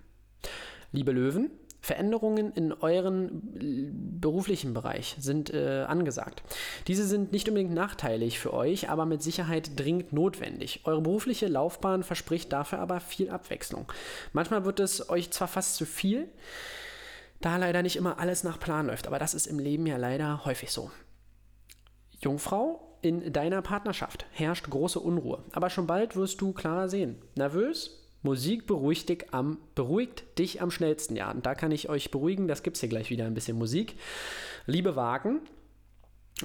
Liebe 0.92 1.12
Löwen, 1.12 1.50
Veränderungen 1.82 2.52
in 2.52 2.72
euren 2.72 4.20
beruflichen 4.20 4.72
Bereich 4.72 5.16
sind 5.18 5.52
äh, 5.52 5.84
angesagt. 5.88 6.44
Diese 6.86 7.04
sind 7.04 7.32
nicht 7.32 7.48
unbedingt 7.48 7.74
nachteilig 7.74 8.38
für 8.38 8.54
euch, 8.54 8.88
aber 8.88 9.04
mit 9.04 9.20
Sicherheit 9.20 9.78
dringend 9.78 10.12
notwendig. 10.12 10.82
Eure 10.84 11.02
berufliche 11.02 11.48
Laufbahn 11.48 12.04
verspricht 12.04 12.52
dafür 12.52 12.78
aber 12.78 13.00
viel 13.00 13.30
Abwechslung. 13.30 13.90
Manchmal 14.32 14.64
wird 14.64 14.78
es 14.78 15.10
euch 15.10 15.32
zwar 15.32 15.48
fast 15.48 15.74
zu 15.74 15.84
viel, 15.84 16.28
da 17.40 17.56
leider 17.56 17.82
nicht 17.82 17.96
immer 17.96 18.20
alles 18.20 18.44
nach 18.44 18.60
Plan 18.60 18.86
läuft, 18.86 19.08
aber 19.08 19.18
das 19.18 19.34
ist 19.34 19.48
im 19.48 19.58
Leben 19.58 19.84
ja 19.84 19.96
leider 19.96 20.44
häufig 20.44 20.70
so. 20.70 20.92
Jungfrau, 22.20 22.96
in 23.02 23.32
deiner 23.32 23.60
Partnerschaft 23.60 24.26
herrscht 24.30 24.70
große 24.70 25.00
Unruhe, 25.00 25.42
aber 25.50 25.68
schon 25.68 25.88
bald 25.88 26.14
wirst 26.14 26.40
du 26.40 26.52
klarer 26.52 26.88
sehen. 26.88 27.20
Nervös? 27.34 28.01
Musik 28.22 28.66
beruhigt 28.66 29.08
dich 29.08 29.32
am, 29.32 29.58
beruhigt 29.74 30.38
dich 30.38 30.62
am 30.62 30.70
schnellsten, 30.70 31.16
ja. 31.16 31.30
Und 31.30 31.46
da 31.46 31.54
kann 31.54 31.72
ich 31.72 31.88
euch 31.88 32.10
beruhigen, 32.10 32.48
das 32.48 32.62
gibt 32.62 32.76
es 32.76 32.80
hier 32.80 32.88
gleich 32.88 33.10
wieder 33.10 33.26
ein 33.26 33.34
bisschen 33.34 33.58
Musik. 33.58 33.96
Liebe 34.66 34.96
Wagen, 34.96 35.40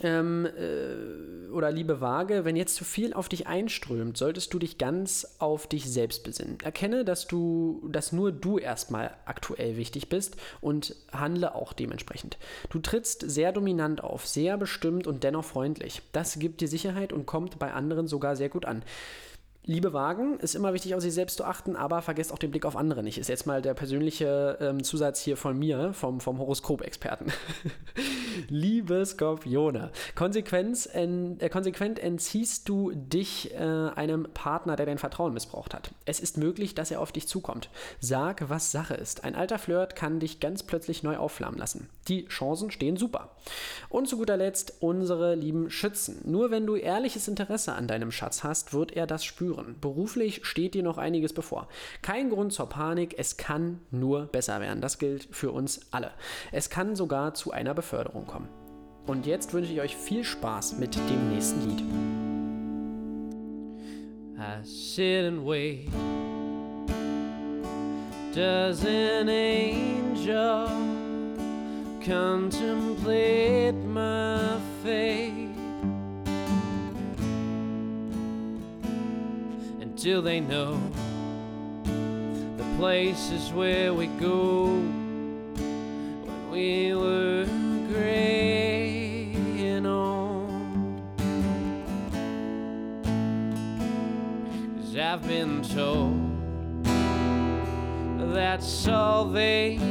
ähm, 0.04 0.46
äh, 0.46 1.50
oder 1.50 1.72
liebe 1.72 2.02
Waage, 2.02 2.46
wenn 2.46 2.56
jetzt 2.56 2.76
zu 2.76 2.84
viel 2.84 3.14
auf 3.14 3.30
dich 3.30 3.48
einströmt, 3.48 4.18
solltest 4.18 4.54
du 4.54 4.60
dich 4.60 4.78
ganz 4.78 5.36
auf 5.40 5.68
dich 5.68 5.90
selbst 5.90 6.24
besinnen. 6.24 6.58
Erkenne, 6.64 7.06
dass 7.06 7.28
du, 7.28 7.88
dass 7.92 8.12
nur 8.12 8.32
du 8.32 8.58
erstmal 8.58 9.16
aktuell 9.26 9.78
wichtig 9.78 10.10
bist 10.10 10.36
und 10.62 10.96
handle 11.12 11.56
auch 11.56 11.74
dementsprechend. 11.74 12.38
Du 12.70 12.80
trittst 12.80 13.30
sehr 13.30 13.52
dominant 13.52 14.04
auf, 14.04 14.28
sehr 14.28 14.58
bestimmt 14.58 15.08
und 15.08 15.24
dennoch 15.24 15.46
freundlich. 15.46 16.02
Das 16.12 16.38
gibt 16.38 16.62
dir 16.62 16.68
Sicherheit 16.68 17.14
und 17.14 17.26
kommt 17.26 17.58
bei 17.58 17.74
anderen 17.74 18.08
sogar 18.08 18.36
sehr 18.36 18.50
gut 18.50 18.66
an. 18.66 18.84
Liebe 19.70 19.92
Wagen, 19.92 20.40
ist 20.40 20.56
immer 20.56 20.74
wichtig, 20.74 20.96
auf 20.96 21.02
sich 21.02 21.14
selbst 21.14 21.36
zu 21.36 21.44
achten, 21.44 21.76
aber 21.76 22.02
vergesst 22.02 22.32
auch 22.32 22.40
den 22.40 22.52
Blick 22.52 22.64
auf 22.64 22.78
andere 22.78 23.04
nicht. 23.04 23.18
Ist 23.18 23.28
jetzt 23.28 23.46
mal 23.46 23.62
der 23.62 23.74
persönliche 23.74 24.58
ähm, 24.62 24.82
Zusatz 24.82 25.20
hier 25.20 25.36
von 25.36 25.60
mir, 25.60 25.92
vom, 25.92 26.22
vom 26.22 26.40
Horoskop-Experten. 26.40 27.34
Liebe 28.48 29.06
Skorpione, 29.06 29.92
Konsequenz, 30.16 30.86
en, 30.86 31.38
äh, 31.42 31.50
konsequent 31.50 32.00
entziehst 32.00 32.70
du 32.70 32.92
dich 32.94 33.54
äh, 33.56 33.58
einem 33.58 34.30
Partner, 34.34 34.78
der 34.78 34.86
dein 34.86 35.00
Vertrauen 35.00 35.34
missbraucht 35.34 35.74
hat. 35.74 35.92
Es 36.06 36.22
ist 36.22 36.38
möglich, 36.38 36.74
dass 36.74 36.90
er 36.90 37.02
auf 37.02 37.12
dich 37.12 37.28
zukommt. 37.28 37.70
Sag, 38.00 38.50
was 38.50 38.72
Sache 38.72 38.94
ist. 38.94 39.26
Ein 39.26 39.36
alter 39.36 39.60
Flirt 39.60 39.98
kann 39.98 40.22
dich 40.22 40.40
ganz 40.40 40.64
plötzlich 40.64 41.04
neu 41.04 41.18
aufflammen 41.18 41.60
lassen. 41.60 41.90
Die 42.08 42.26
Chancen 42.28 42.72
stehen 42.72 42.96
super. 42.96 43.36
Und 43.90 44.08
zu 44.08 44.16
guter 44.16 44.38
Letzt 44.38 44.76
unsere 44.80 45.36
lieben 45.36 45.70
Schützen. 45.70 46.22
Nur 46.24 46.52
wenn 46.52 46.66
du 46.66 46.78
ehrliches 46.78 47.28
Interesse 47.28 47.74
an 47.74 47.90
deinem 47.90 48.12
Schatz 48.12 48.46
hast, 48.46 48.72
wird 48.72 48.94
er 48.94 49.08
das 49.08 49.26
spüren 49.26 49.57
führen. 49.58 49.76
Beruflich 49.80 50.46
steht 50.46 50.74
dir 50.74 50.84
noch 50.84 50.98
einiges 50.98 51.34
bevor. 51.34 51.68
Kein 52.02 52.30
Grund 52.30 52.54
zur 52.54 52.70
Panik, 52.70 53.16
es 53.18 53.38
kann 53.38 53.80
nur 53.92 54.26
besser 54.28 54.60
werden. 54.60 54.82
Das 54.82 55.00
gilt 55.00 55.28
für 55.32 55.52
uns 55.52 55.82
alle. 55.92 56.12
Es 56.52 56.70
kann 56.70 56.96
sogar 56.96 57.34
zu 57.34 57.52
einer 57.52 57.74
Beförderung 57.74 58.26
kommen. 58.26 58.48
Und 59.06 59.26
jetzt 59.26 59.54
wünsche 59.54 59.72
ich 59.72 59.82
euch 59.82 59.96
viel 59.96 60.24
Spaß 60.24 60.78
mit 60.80 60.96
dem 60.96 61.34
nächsten 61.34 61.70
Lied. 61.70 61.84
I 64.40 64.64
sit 64.64 65.26
and 65.26 65.46
wait. 65.46 65.90
Does 68.34 68.86
an 68.86 69.30
angel 69.30 70.68
contemplate 72.06 73.74
my 73.74 74.60
fate? 74.84 75.57
Till 80.08 80.22
they 80.22 80.39
know 80.39 80.80
the 81.84 82.63
places 82.78 83.52
where 83.52 83.93
we 83.93 84.08
go 84.08 84.67
when 86.24 86.50
we 86.50 86.93
were 86.96 87.46
gray 87.91 89.34
and 89.58 89.86
old. 89.86 91.02
Cause 94.78 94.96
I've 94.96 95.28
been 95.28 95.62
told 95.62 96.86
that 98.34 98.63
salvation 98.63 99.82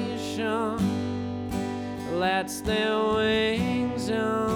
lets 2.19 2.63
their 2.63 2.99
wings 2.99 4.09
unfold. 4.09 4.56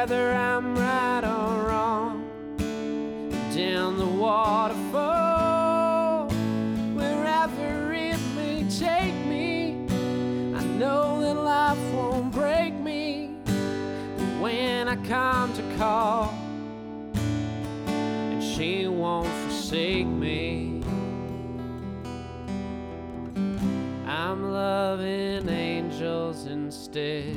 whether 0.00 0.32
I'm 0.32 0.74
right 0.76 1.22
or 1.22 1.68
wrong. 1.68 2.24
Down 3.54 3.98
the 3.98 4.06
waterfall, 4.06 4.70
wherever 6.94 7.92
it 7.92 8.18
may 8.34 8.64
take 8.70 9.14
me, 9.26 9.74
I 10.56 10.64
know 10.78 11.20
that 11.20 11.34
life 11.34 11.76
won't 11.92 12.32
break 12.32 12.72
me 12.72 13.34
when 14.40 14.88
I 14.88 14.96
come 15.06 15.52
to 15.52 15.62
call, 15.76 16.32
and 17.84 18.42
she 18.42 18.86
won't 18.86 19.28
forsake 19.28 20.06
me. 20.06 20.82
I'm 24.06 24.50
loving 24.50 25.46
angels 25.50 26.46
instead 26.46 27.36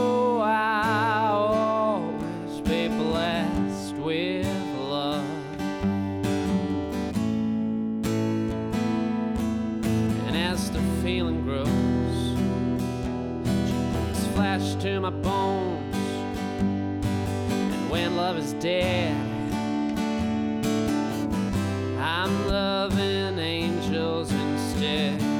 to 14.81 14.99
my 14.99 15.11
bones. 15.11 15.95
And 16.59 17.91
when 17.91 18.15
love 18.15 18.35
is 18.35 18.53
dead, 18.53 19.15
I'm 21.99 22.47
loving 22.47 23.37
angels 23.37 24.31
instead. 24.31 25.30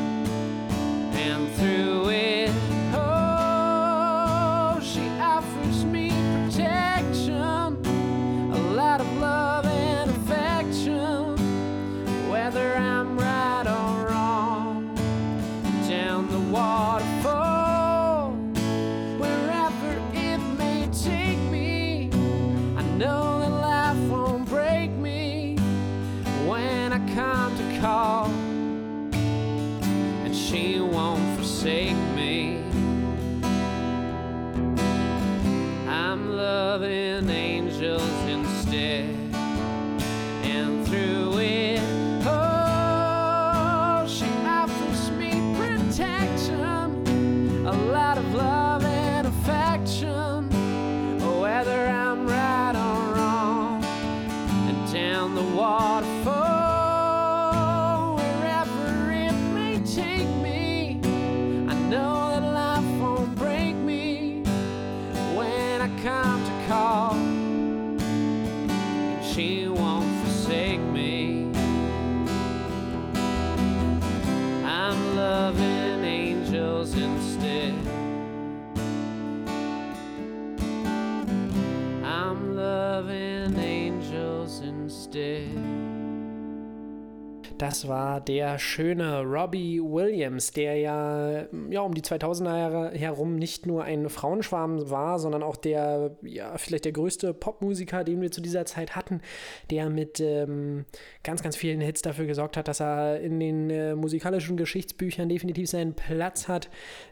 Das 87.71 87.87
war 87.87 88.19
der 88.19 88.59
schöne 88.59 89.21
Robbie 89.21 89.79
Williams, 89.81 90.51
der 90.51 90.75
ja, 90.75 91.45
ja 91.69 91.79
um 91.79 91.93
die 91.93 92.01
2000er 92.01 92.57
Jahre 92.57 92.91
herum 92.91 93.37
nicht 93.37 93.65
nur 93.65 93.85
ein 93.85 94.09
Frauenschwarm 94.09 94.89
war, 94.89 95.19
sondern 95.19 95.41
auch 95.41 95.55
der, 95.55 96.17
ja, 96.21 96.57
vielleicht 96.57 96.83
der 96.83 96.91
größte 96.91 97.33
Popmusiker, 97.33 98.03
den 98.03 98.19
wir 98.19 98.29
zu 98.29 98.41
dieser 98.41 98.65
Zeit 98.65 98.97
hatten, 98.97 99.21
der 99.69 99.89
mit 99.89 100.19
ähm, 100.19 100.83
ganz, 101.23 101.43
ganz 101.43 101.55
vielen 101.55 101.79
Hits 101.79 102.01
dafür 102.01 102.25
gesorgt 102.25 102.57
hat, 102.57 102.67
dass 102.67 102.81
er 102.81 103.21
in 103.21 103.39
den 103.39 103.69
äh, 103.69 103.95
musikalischen 103.95 104.57
Geschichtsbüchern 104.57 105.29
definitiv 105.29 105.69
seinen 105.69 105.93
Platz 105.93 106.49
hat. 106.49 106.69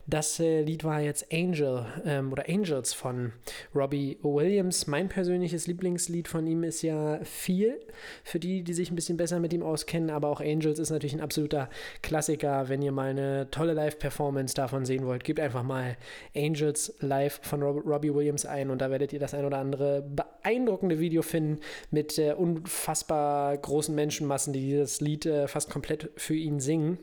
Das 0.07 0.41
äh, 0.41 0.63
Lied 0.63 0.83
war 0.83 0.99
jetzt 0.99 1.31
Angel 1.31 1.85
ähm, 2.03 2.33
oder 2.33 2.49
Angels 2.49 2.93
von 2.93 3.31
Robbie 3.73 4.17
Williams. 4.23 4.87
Mein 4.87 5.07
persönliches 5.07 5.67
Lieblingslied 5.67 6.27
von 6.27 6.45
ihm 6.47 6.63
ist 6.63 6.81
ja 6.81 7.23
viel, 7.23 7.79
für 8.25 8.39
die, 8.41 8.61
die 8.61 8.73
sich 8.73 8.91
ein 8.91 8.95
bisschen 8.95 9.15
besser 9.15 9.39
mit 9.39 9.53
ihm 9.53 9.63
auskennen, 9.63 10.09
aber 10.09 10.27
auch 10.27 10.41
Angels 10.49 10.79
ist 10.79 10.89
natürlich 10.89 11.13
ein 11.13 11.21
absoluter 11.21 11.69
Klassiker. 12.01 12.69
Wenn 12.69 12.81
ihr 12.81 12.91
mal 12.91 13.09
eine 13.09 13.49
tolle 13.51 13.73
Live-Performance 13.73 14.55
davon 14.55 14.85
sehen 14.85 15.05
wollt, 15.05 15.23
gebt 15.23 15.39
einfach 15.39 15.63
mal 15.63 15.97
Angels 16.35 16.93
Live 16.99 17.39
von 17.43 17.61
Rob 17.61 17.85
Robbie 17.85 18.13
Williams 18.13 18.45
ein 18.45 18.69
und 18.69 18.79
da 18.79 18.89
werdet 18.91 19.13
ihr 19.13 19.19
das 19.19 19.33
ein 19.33 19.45
oder 19.45 19.57
andere 19.57 20.01
beeindruckende 20.01 20.99
Video 20.99 21.21
finden 21.21 21.59
mit 21.91 22.17
äh, 22.17 22.33
unfassbar 22.33 23.57
großen 23.57 23.93
Menschenmassen, 23.93 24.53
die 24.53 24.61
dieses 24.61 25.01
Lied 25.01 25.25
äh, 25.25 25.47
fast 25.47 25.69
komplett 25.69 26.09
für 26.15 26.35
ihn 26.35 26.59
singen. 26.59 26.99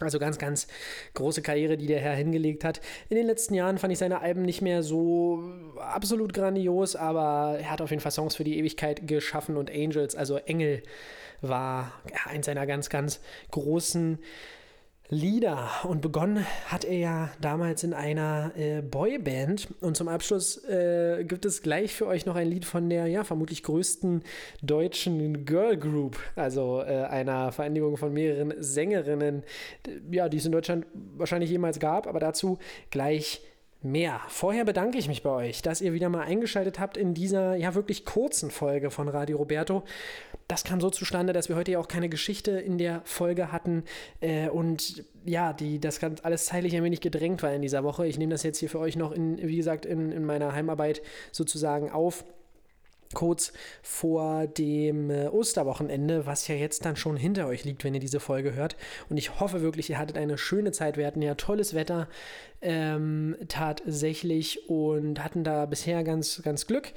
Also 0.00 0.18
ganz, 0.18 0.36
ganz 0.36 0.66
große 1.14 1.40
Karriere, 1.40 1.78
die 1.78 1.86
der 1.86 2.00
Herr 2.00 2.14
hingelegt 2.14 2.64
hat. 2.64 2.82
In 3.08 3.16
den 3.16 3.26
letzten 3.26 3.54
Jahren 3.54 3.78
fand 3.78 3.94
ich 3.94 3.98
seine 3.98 4.20
Alben 4.20 4.42
nicht 4.42 4.60
mehr 4.60 4.82
so 4.82 5.42
absolut 5.78 6.34
grandios, 6.34 6.96
aber 6.96 7.58
er 7.58 7.70
hat 7.70 7.80
auf 7.80 7.88
jeden 7.88 8.02
Fall 8.02 8.12
Songs 8.12 8.36
für 8.36 8.44
die 8.44 8.58
Ewigkeit 8.58 9.06
geschaffen 9.08 9.56
und 9.56 9.70
Angels, 9.70 10.14
also 10.14 10.36
Engel, 10.36 10.82
war 11.48 11.92
ja, 12.10 12.30
ein 12.30 12.42
seiner 12.42 12.66
ganz, 12.66 12.88
ganz 12.88 13.20
großen 13.50 14.18
Lieder. 15.08 15.68
Und 15.84 16.00
begonnen 16.00 16.44
hat 16.66 16.84
er 16.84 16.98
ja 16.98 17.30
damals 17.40 17.84
in 17.84 17.94
einer 17.94 18.50
äh, 18.56 18.82
Boyband. 18.82 19.68
Und 19.80 19.96
zum 19.96 20.08
Abschluss 20.08 20.64
äh, 20.64 21.24
gibt 21.24 21.44
es 21.44 21.62
gleich 21.62 21.94
für 21.94 22.06
euch 22.06 22.26
noch 22.26 22.34
ein 22.34 22.48
Lied 22.48 22.64
von 22.64 22.90
der, 22.90 23.06
ja, 23.06 23.22
vermutlich 23.22 23.62
größten 23.62 24.22
deutschen 24.62 25.44
Girl 25.44 25.76
Group. 25.76 26.18
Also 26.34 26.82
äh, 26.82 27.04
einer 27.04 27.52
Vereinigung 27.52 27.96
von 27.96 28.12
mehreren 28.12 28.54
Sängerinnen, 28.58 29.44
ja, 30.10 30.28
die 30.28 30.38
es 30.38 30.46
in 30.46 30.52
Deutschland 30.52 30.86
wahrscheinlich 31.16 31.50
jemals 31.50 31.78
gab. 31.78 32.08
Aber 32.08 32.18
dazu 32.18 32.58
gleich 32.90 33.42
mehr. 33.82 34.20
Vorher 34.28 34.64
bedanke 34.64 34.98
ich 34.98 35.08
mich 35.08 35.22
bei 35.22 35.30
euch, 35.30 35.62
dass 35.62 35.80
ihr 35.80 35.92
wieder 35.92 36.08
mal 36.08 36.22
eingeschaltet 36.22 36.78
habt 36.78 36.96
in 36.96 37.14
dieser 37.14 37.56
ja 37.56 37.74
wirklich 37.74 38.04
kurzen 38.04 38.50
Folge 38.50 38.90
von 38.90 39.08
Radio 39.08 39.36
Roberto. 39.36 39.84
Das 40.48 40.64
kam 40.64 40.80
so 40.80 40.90
zustande, 40.90 41.32
dass 41.32 41.48
wir 41.48 41.56
heute 41.56 41.72
ja 41.72 41.78
auch 41.78 41.88
keine 41.88 42.08
Geschichte 42.08 42.52
in 42.52 42.78
der 42.78 43.02
Folge 43.04 43.52
hatten 43.52 43.84
äh, 44.20 44.48
und 44.48 45.04
ja, 45.24 45.52
die, 45.52 45.80
das 45.80 45.98
kann 45.98 46.16
alles 46.22 46.46
zeitlich 46.46 46.76
ein 46.76 46.84
wenig 46.84 47.00
gedrängt 47.00 47.42
war 47.42 47.52
in 47.52 47.62
dieser 47.62 47.82
Woche. 47.82 48.06
Ich 48.06 48.18
nehme 48.18 48.32
das 48.32 48.44
jetzt 48.44 48.58
hier 48.58 48.70
für 48.70 48.78
euch 48.78 48.96
noch 48.96 49.12
in, 49.12 49.38
wie 49.38 49.56
gesagt, 49.56 49.84
in, 49.84 50.12
in 50.12 50.24
meiner 50.24 50.52
Heimarbeit 50.52 51.02
sozusagen 51.32 51.90
auf 51.90 52.24
kurz 53.14 53.52
vor 53.82 54.46
dem 54.46 55.10
äh, 55.10 55.28
Osterwochenende, 55.28 56.26
was 56.26 56.48
ja 56.48 56.54
jetzt 56.54 56.84
dann 56.84 56.96
schon 56.96 57.16
hinter 57.16 57.46
euch 57.46 57.64
liegt, 57.64 57.84
wenn 57.84 57.94
ihr 57.94 58.00
diese 58.00 58.20
Folge 58.20 58.54
hört. 58.54 58.76
Und 59.08 59.16
ich 59.16 59.40
hoffe 59.40 59.62
wirklich, 59.62 59.90
ihr 59.90 59.98
hattet 59.98 60.18
eine 60.18 60.38
schöne 60.38 60.72
Zeit. 60.72 60.96
Wir 60.96 61.06
hatten 61.06 61.22
ja 61.22 61.34
tolles 61.34 61.74
Wetter 61.74 62.08
ähm, 62.62 63.36
tatsächlich 63.48 64.68
und 64.68 65.22
hatten 65.22 65.44
da 65.44 65.66
bisher 65.66 66.04
ganz, 66.04 66.42
ganz 66.42 66.66
Glück. 66.66 66.92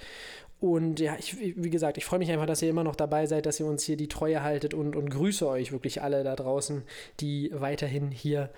Und 0.59 0.99
ja, 0.99 1.15
ich, 1.17 1.37
wie 1.39 1.69
gesagt, 1.69 1.97
ich 1.97 2.05
freue 2.05 2.19
mich 2.19 2.31
einfach, 2.31 2.45
dass 2.45 2.61
ihr 2.61 2.69
immer 2.69 2.83
noch 2.83 2.97
dabei 2.97 3.25
seid, 3.27 3.45
dass 3.45 3.59
ihr 3.59 3.65
uns 3.65 3.83
hier 3.83 3.95
die 3.95 4.09
Treue 4.09 4.43
haltet 4.43 4.73
und, 4.73 4.95
und 4.95 5.09
grüße 5.09 5.47
euch 5.47 5.71
wirklich 5.71 6.01
alle 6.01 6.23
da 6.23 6.35
draußen, 6.35 6.83
die 7.21 7.51
weiterhin 7.53 8.11
hier 8.11 8.49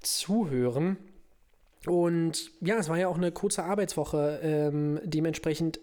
zuhören. 0.00 0.96
Und 1.86 2.50
ja, 2.60 2.76
es 2.76 2.88
war 2.88 2.98
ja 2.98 3.08
auch 3.08 3.16
eine 3.16 3.32
kurze 3.32 3.64
Arbeitswoche. 3.64 4.40
Ähm, 4.42 5.00
dementsprechend 5.04 5.80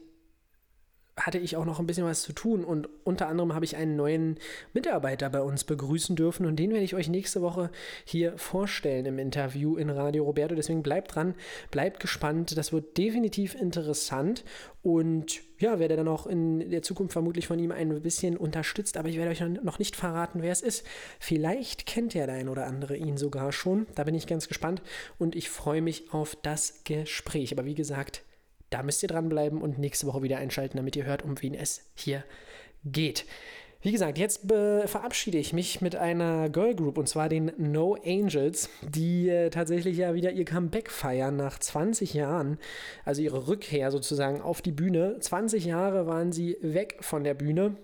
hatte 1.17 1.39
ich 1.39 1.57
auch 1.57 1.65
noch 1.65 1.79
ein 1.79 1.87
bisschen 1.87 2.05
was 2.05 2.21
zu 2.21 2.31
tun 2.31 2.63
und 2.63 2.87
unter 3.03 3.27
anderem 3.27 3.53
habe 3.55 3.65
ich 3.65 3.75
einen 3.75 3.95
neuen 3.95 4.37
Mitarbeiter 4.73 5.29
bei 5.29 5.41
uns 5.41 5.63
begrüßen 5.63 6.15
dürfen 6.15 6.45
und 6.45 6.57
den 6.57 6.71
werde 6.71 6.83
ich 6.83 6.93
euch 6.93 7.09
nächste 7.09 7.41
Woche 7.41 7.71
hier 8.05 8.37
vorstellen 8.37 9.05
im 9.07 9.17
Interview 9.17 9.77
in 9.77 9.89
Radio 9.89 10.23
Roberto. 10.23 10.53
Deswegen 10.53 10.83
bleibt 10.83 11.15
dran, 11.15 11.33
bleibt 11.71 11.99
gespannt. 11.99 12.55
Das 12.55 12.71
wird 12.71 12.97
definitiv 12.97 13.55
interessant 13.55 14.43
und 14.83 15.41
ja, 15.59 15.79
werde 15.79 15.95
dann 15.95 16.07
auch 16.07 16.27
in 16.27 16.69
der 16.69 16.83
Zukunft 16.83 17.13
vermutlich 17.13 17.47
von 17.47 17.57
ihm 17.57 17.71
ein 17.71 18.01
bisschen 18.01 18.37
unterstützt, 18.37 18.95
aber 18.95 19.09
ich 19.09 19.17
werde 19.17 19.31
euch 19.31 19.41
noch 19.41 19.79
nicht 19.79 19.95
verraten, 19.95 20.43
wer 20.43 20.51
es 20.51 20.61
ist. 20.61 20.85
Vielleicht 21.19 21.87
kennt 21.87 22.13
ja 22.13 22.27
der 22.27 22.35
ein 22.35 22.47
oder 22.47 22.67
andere 22.67 22.95
ihn 22.95 23.17
sogar 23.17 23.51
schon. 23.51 23.87
Da 23.95 24.03
bin 24.03 24.13
ich 24.13 24.27
ganz 24.27 24.47
gespannt 24.47 24.83
und 25.17 25.35
ich 25.35 25.49
freue 25.49 25.81
mich 25.81 26.13
auf 26.13 26.37
das 26.43 26.83
Gespräch. 26.83 27.51
Aber 27.53 27.65
wie 27.65 27.75
gesagt, 27.75 28.21
da 28.69 28.83
müsst 28.83 29.03
ihr 29.03 29.09
dranbleiben 29.09 29.61
und 29.61 29.79
nächste 29.79 30.07
Woche 30.07 30.23
wieder 30.23 30.37
einschalten, 30.37 30.77
damit 30.77 30.95
ihr 30.95 31.05
hört, 31.05 31.23
um 31.23 31.41
wen 31.41 31.53
es 31.53 31.81
hier 31.95 32.23
geht. 32.83 33.25
Wie 33.81 33.91
gesagt, 33.91 34.17
jetzt 34.17 34.41
verabschiede 34.47 35.37
ich 35.37 35.53
mich 35.53 35.81
mit 35.81 35.95
einer 35.95 36.49
Girl 36.49 36.75
Group 36.75 36.97
und 36.97 37.07
zwar 37.07 37.29
den 37.29 37.51
No 37.57 37.95
Angels, 38.03 38.69
die 38.81 39.29
äh, 39.29 39.49
tatsächlich 39.49 39.97
ja 39.97 40.15
wieder 40.15 40.31
ihr 40.31 40.45
Comeback 40.45 40.89
feiern 40.89 41.37
nach 41.37 41.59
20 41.59 42.13
Jahren, 42.13 42.57
also 43.05 43.21
ihre 43.21 43.47
Rückkehr 43.47 43.91
sozusagen 43.91 44.41
auf 44.41 44.61
die 44.61 44.71
Bühne. 44.71 45.17
20 45.19 45.65
Jahre 45.65 46.07
waren 46.07 46.31
sie 46.31 46.57
weg 46.61 46.97
von 47.01 47.23
der 47.23 47.35
Bühne 47.35 47.75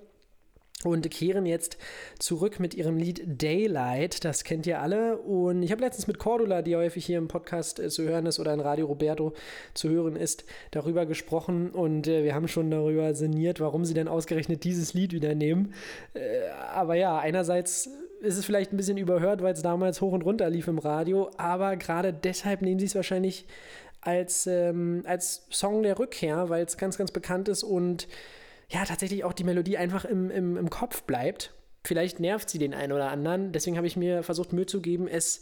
und 0.86 1.10
kehren 1.10 1.46
jetzt 1.46 1.78
zurück 2.20 2.60
mit 2.60 2.74
ihrem 2.74 2.98
Lied 2.98 3.22
Daylight. 3.26 4.24
Das 4.24 4.44
kennt 4.44 4.68
ihr 4.68 4.82
alle. 4.82 5.18
Und 5.18 5.64
ich 5.64 5.72
habe 5.72 5.82
letztens 5.82 6.08
mit 6.08 6.20
Cordula, 6.20 6.62
die 6.62 6.76
häufig 6.76 7.06
hier 7.06 7.18
im 7.18 7.28
Podcast 7.28 7.80
äh, 7.80 7.90
zu 7.90 8.04
hören 8.04 8.26
ist 8.26 8.40
oder 8.40 8.54
in 8.54 8.60
Radio 8.60 8.86
Roberto 8.86 9.34
zu 9.74 9.90
hören 9.90 10.16
ist, 10.16 10.46
darüber 10.72 11.06
gesprochen. 11.06 11.70
Und 11.70 12.08
äh, 12.08 12.24
wir 12.24 12.36
haben 12.36 12.48
schon 12.48 12.72
darüber 12.72 13.14
sinniert, 13.14 13.60
warum 13.60 13.86
sie 13.86 13.94
denn 13.94 14.08
ausgerechnet 14.08 14.64
dieses 14.64 14.94
Lied 14.94 15.14
wieder 15.14 15.36
nehmen. 15.36 15.74
Äh, 16.14 16.50
aber 16.74 16.96
ja, 16.96 17.18
einerseits 17.18 17.90
ist 18.22 18.38
es 18.38 18.46
vielleicht 18.46 18.72
ein 18.72 18.78
bisschen 18.78 18.98
überhört, 18.98 19.42
weil 19.42 19.54
es 19.54 19.62
damals 19.62 20.00
hoch 20.00 20.14
und 20.14 20.24
runter 20.24 20.50
lief 20.50 20.68
im 20.68 20.80
Radio. 20.80 21.30
Aber 21.38 21.76
gerade 21.76 22.14
deshalb 22.14 22.62
nehmen 22.62 22.80
sie 22.80 22.86
es 22.86 22.96
wahrscheinlich 22.96 23.46
als, 24.00 24.48
ähm, 24.48 25.04
als 25.06 25.46
Song 25.50 25.84
der 25.84 26.00
Rückkehr, 26.00 26.50
weil 26.50 26.64
es 26.66 26.78
ganz, 26.78 26.98
ganz 26.98 27.12
bekannt 27.12 27.48
ist 27.48 27.64
und 27.64 28.08
ja, 28.74 28.86
tatsächlich 28.86 29.24
auch 29.24 29.34
die 29.34 29.44
Melodie 29.44 29.78
einfach 29.78 30.06
im, 30.06 30.32
im, 30.32 30.58
im 30.58 30.70
Kopf 30.70 31.04
bleibt. 31.04 31.54
Vielleicht 31.86 32.20
nervt 32.20 32.50
sie 32.50 32.60
den 32.60 32.74
einen 32.74 32.94
oder 32.94 33.10
anderen. 33.10 33.52
Deswegen 33.52 33.78
habe 33.78 33.88
ich 33.88 33.98
mir 33.98 34.24
versucht, 34.24 34.54
Mühe 34.54 34.66
zu 34.66 34.82
geben, 34.82 35.08
es 35.08 35.42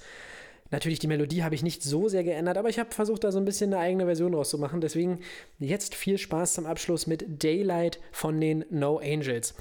Natürlich, 0.72 1.00
die 1.00 1.08
Melodie 1.08 1.44
habe 1.44 1.54
ich 1.54 1.64
nicht 1.64 1.84
so 1.84 2.08
sehr 2.08 2.24
geändert, 2.24 2.58
aber 2.58 2.70
ich 2.70 2.80
habe 2.80 2.92
versucht, 2.92 3.26
da 3.26 3.32
so 3.34 3.38
ein 3.40 3.46
bisschen 3.46 3.74
eine 3.74 3.84
eigene 3.84 4.06
Version 4.06 4.34
rauszumachen. 4.34 4.80
Deswegen 4.80 5.20
jetzt 5.60 5.96
viel 5.96 6.18
Spaß 6.18 6.54
zum 6.54 6.66
Abschluss 6.66 7.08
mit 7.08 7.44
Daylight 7.44 8.00
von 8.14 8.40
den 8.40 8.64
No 8.70 8.98
Angels. 8.98 9.54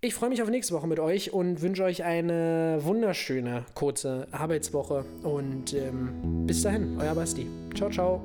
Ich 0.00 0.14
freue 0.14 0.30
mich 0.30 0.42
auf 0.42 0.50
nächste 0.50 0.74
Woche 0.74 0.88
mit 0.88 0.98
euch 0.98 1.32
und 1.32 1.62
wünsche 1.62 1.84
euch 1.84 2.02
eine 2.02 2.80
wunderschöne 2.82 3.64
kurze 3.74 4.26
Arbeitswoche. 4.32 5.04
Und 5.22 5.74
ähm, 5.74 6.44
bis 6.44 6.62
dahin, 6.62 6.96
euer 7.00 7.14
Basti. 7.14 7.46
Ciao, 7.76 7.88
ciao. 7.88 8.20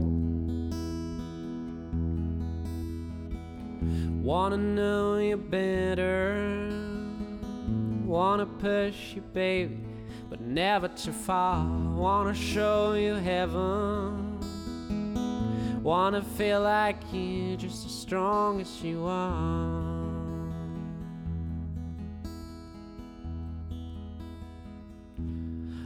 Wanna 4.27 4.57
know 4.57 5.15
you 5.19 5.37
better. 5.37 6.69
Wanna 8.03 8.45
push 8.45 9.13
you, 9.13 9.21
baby, 9.21 9.79
but 10.29 10.41
never 10.41 10.89
too 10.89 11.13
far. 11.13 11.65
Wanna 11.95 12.33
show 12.33 12.91
you 12.95 13.13
heaven. 13.13 14.37
Wanna 15.81 16.21
feel 16.21 16.59
like 16.59 16.97
you're 17.13 17.55
just 17.55 17.85
as 17.85 17.93
strong 17.93 18.59
as 18.59 18.83
you 18.83 19.05
are. 19.05 19.95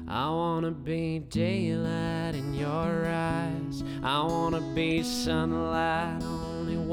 I 0.08 0.30
wanna 0.32 0.72
be 0.72 1.20
daylight 1.20 2.34
in 2.34 2.56
your 2.56 3.06
eyes. 3.06 3.84
I 4.02 4.24
wanna 4.24 4.62
be 4.74 5.04
sunlight 5.04 6.24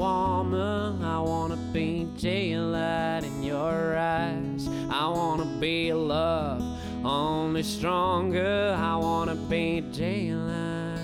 I 0.01 1.19
wanna 1.19 1.57
be 1.73 2.05
daylight 2.17 3.23
in 3.23 3.43
your 3.43 3.97
eyes. 3.97 4.69
I 4.89 5.07
wanna 5.07 5.57
be 5.59 5.91
love, 5.93 6.61
only 7.03 7.63
stronger. 7.63 8.75
I 8.77 8.95
wanna 8.95 9.35
be 9.35 9.81
daylight. 9.81 10.99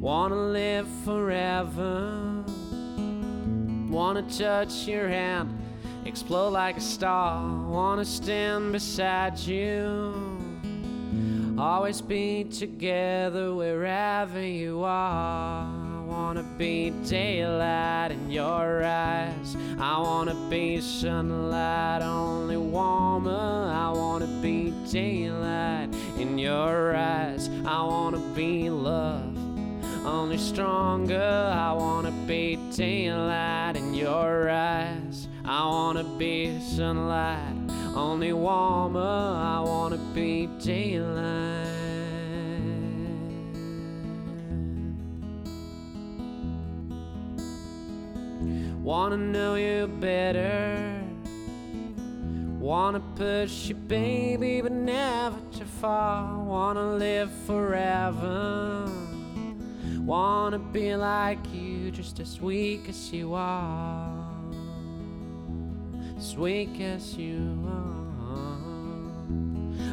Wanna 0.00 0.34
live 0.34 0.88
forever. 1.04 2.44
Wanna 3.88 4.22
touch 4.22 4.86
your 4.86 5.08
hand, 5.08 5.56
explode 6.04 6.50
like 6.50 6.76
a 6.78 6.80
star. 6.80 7.68
Wanna 7.68 8.04
stand 8.04 8.72
beside 8.72 9.38
you. 9.38 10.29
Always 11.60 12.00
be 12.00 12.44
together 12.44 13.54
wherever 13.54 14.40
you 14.40 14.82
are. 14.82 15.66
I 15.66 16.02
wanna 16.06 16.42
be 16.56 16.88
daylight 17.06 18.12
in 18.12 18.30
your 18.30 18.82
eyes. 18.82 19.58
I 19.78 19.98
wanna 19.98 20.34
be 20.48 20.80
sunlight, 20.80 22.00
only 22.00 22.56
warmer. 22.56 23.70
I 23.74 23.90
wanna 23.90 24.28
be 24.40 24.72
daylight 24.90 25.90
in 26.16 26.38
your 26.38 26.96
eyes. 26.96 27.50
I 27.66 27.82
wanna 27.84 28.20
be 28.34 28.70
love, 28.70 29.36
only 30.06 30.38
stronger. 30.38 31.52
I 31.54 31.74
wanna 31.74 32.12
be 32.26 32.56
daylight 32.74 33.76
in 33.76 33.92
your 33.92 34.48
eyes. 34.48 35.28
I 35.44 35.66
wanna 35.66 36.04
be 36.04 36.58
sunlight, 36.58 37.59
only 37.94 38.32
warmer. 38.32 39.00
I 39.00 39.60
wanna 39.60 39.98
be 40.14 40.46
daylight. 40.58 41.50
Wanna 48.82 49.16
know 49.16 49.54
you 49.54 49.86
better. 49.86 51.02
Wanna 52.58 53.00
push 53.16 53.68
you, 53.68 53.74
baby, 53.74 54.60
but 54.60 54.72
never 54.72 55.38
too 55.52 55.64
far. 55.64 56.38
Wanna 56.38 56.96
live 56.96 57.30
forever. 57.46 58.88
Wanna 59.98 60.58
be 60.58 60.94
like 60.96 61.38
you, 61.52 61.90
just 61.90 62.20
as 62.20 62.40
weak 62.40 62.88
as 62.88 63.12
you 63.12 63.34
are. 63.34 63.99
As 66.20 66.36
weak 66.36 66.82
as 66.82 67.16
you 67.16 67.66
are. 67.66 68.04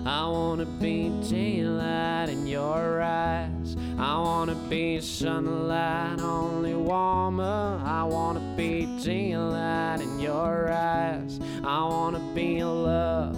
I 0.05 0.27
wanna 0.27 0.65
be 0.65 1.07
daylight 1.29 2.27
in 2.27 2.45
your 2.45 3.01
eyes. 3.01 3.77
I 3.97 4.17
wanna 4.17 4.55
be 4.69 4.99
sunlight, 4.99 6.19
only 6.19 6.75
warmer. 6.75 7.81
I 7.81 8.03
wanna 8.03 8.41
be 8.57 8.85
daylight 9.01 10.01
in 10.01 10.19
your 10.19 10.69
eyes. 10.69 11.39
I 11.63 11.83
wanna 11.85 12.19
be 12.35 12.61
love, 12.61 13.37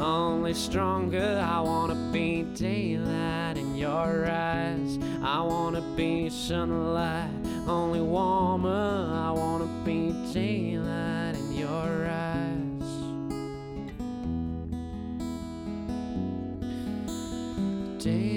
only 0.00 0.52
stronger. 0.52 1.40
I 1.48 1.60
wanna 1.60 2.10
be 2.12 2.42
daylight 2.42 3.56
in 3.56 3.76
your 3.76 4.26
eyes. 4.28 4.98
I 5.22 5.42
wanna 5.42 5.82
be 5.94 6.28
sunlight, 6.28 7.30
only 7.68 8.00
warmer. 8.00 9.12
I 9.14 9.30
wanna 9.30 9.68
be 9.84 10.12
daylight 10.32 11.05
Daylight 18.06 18.35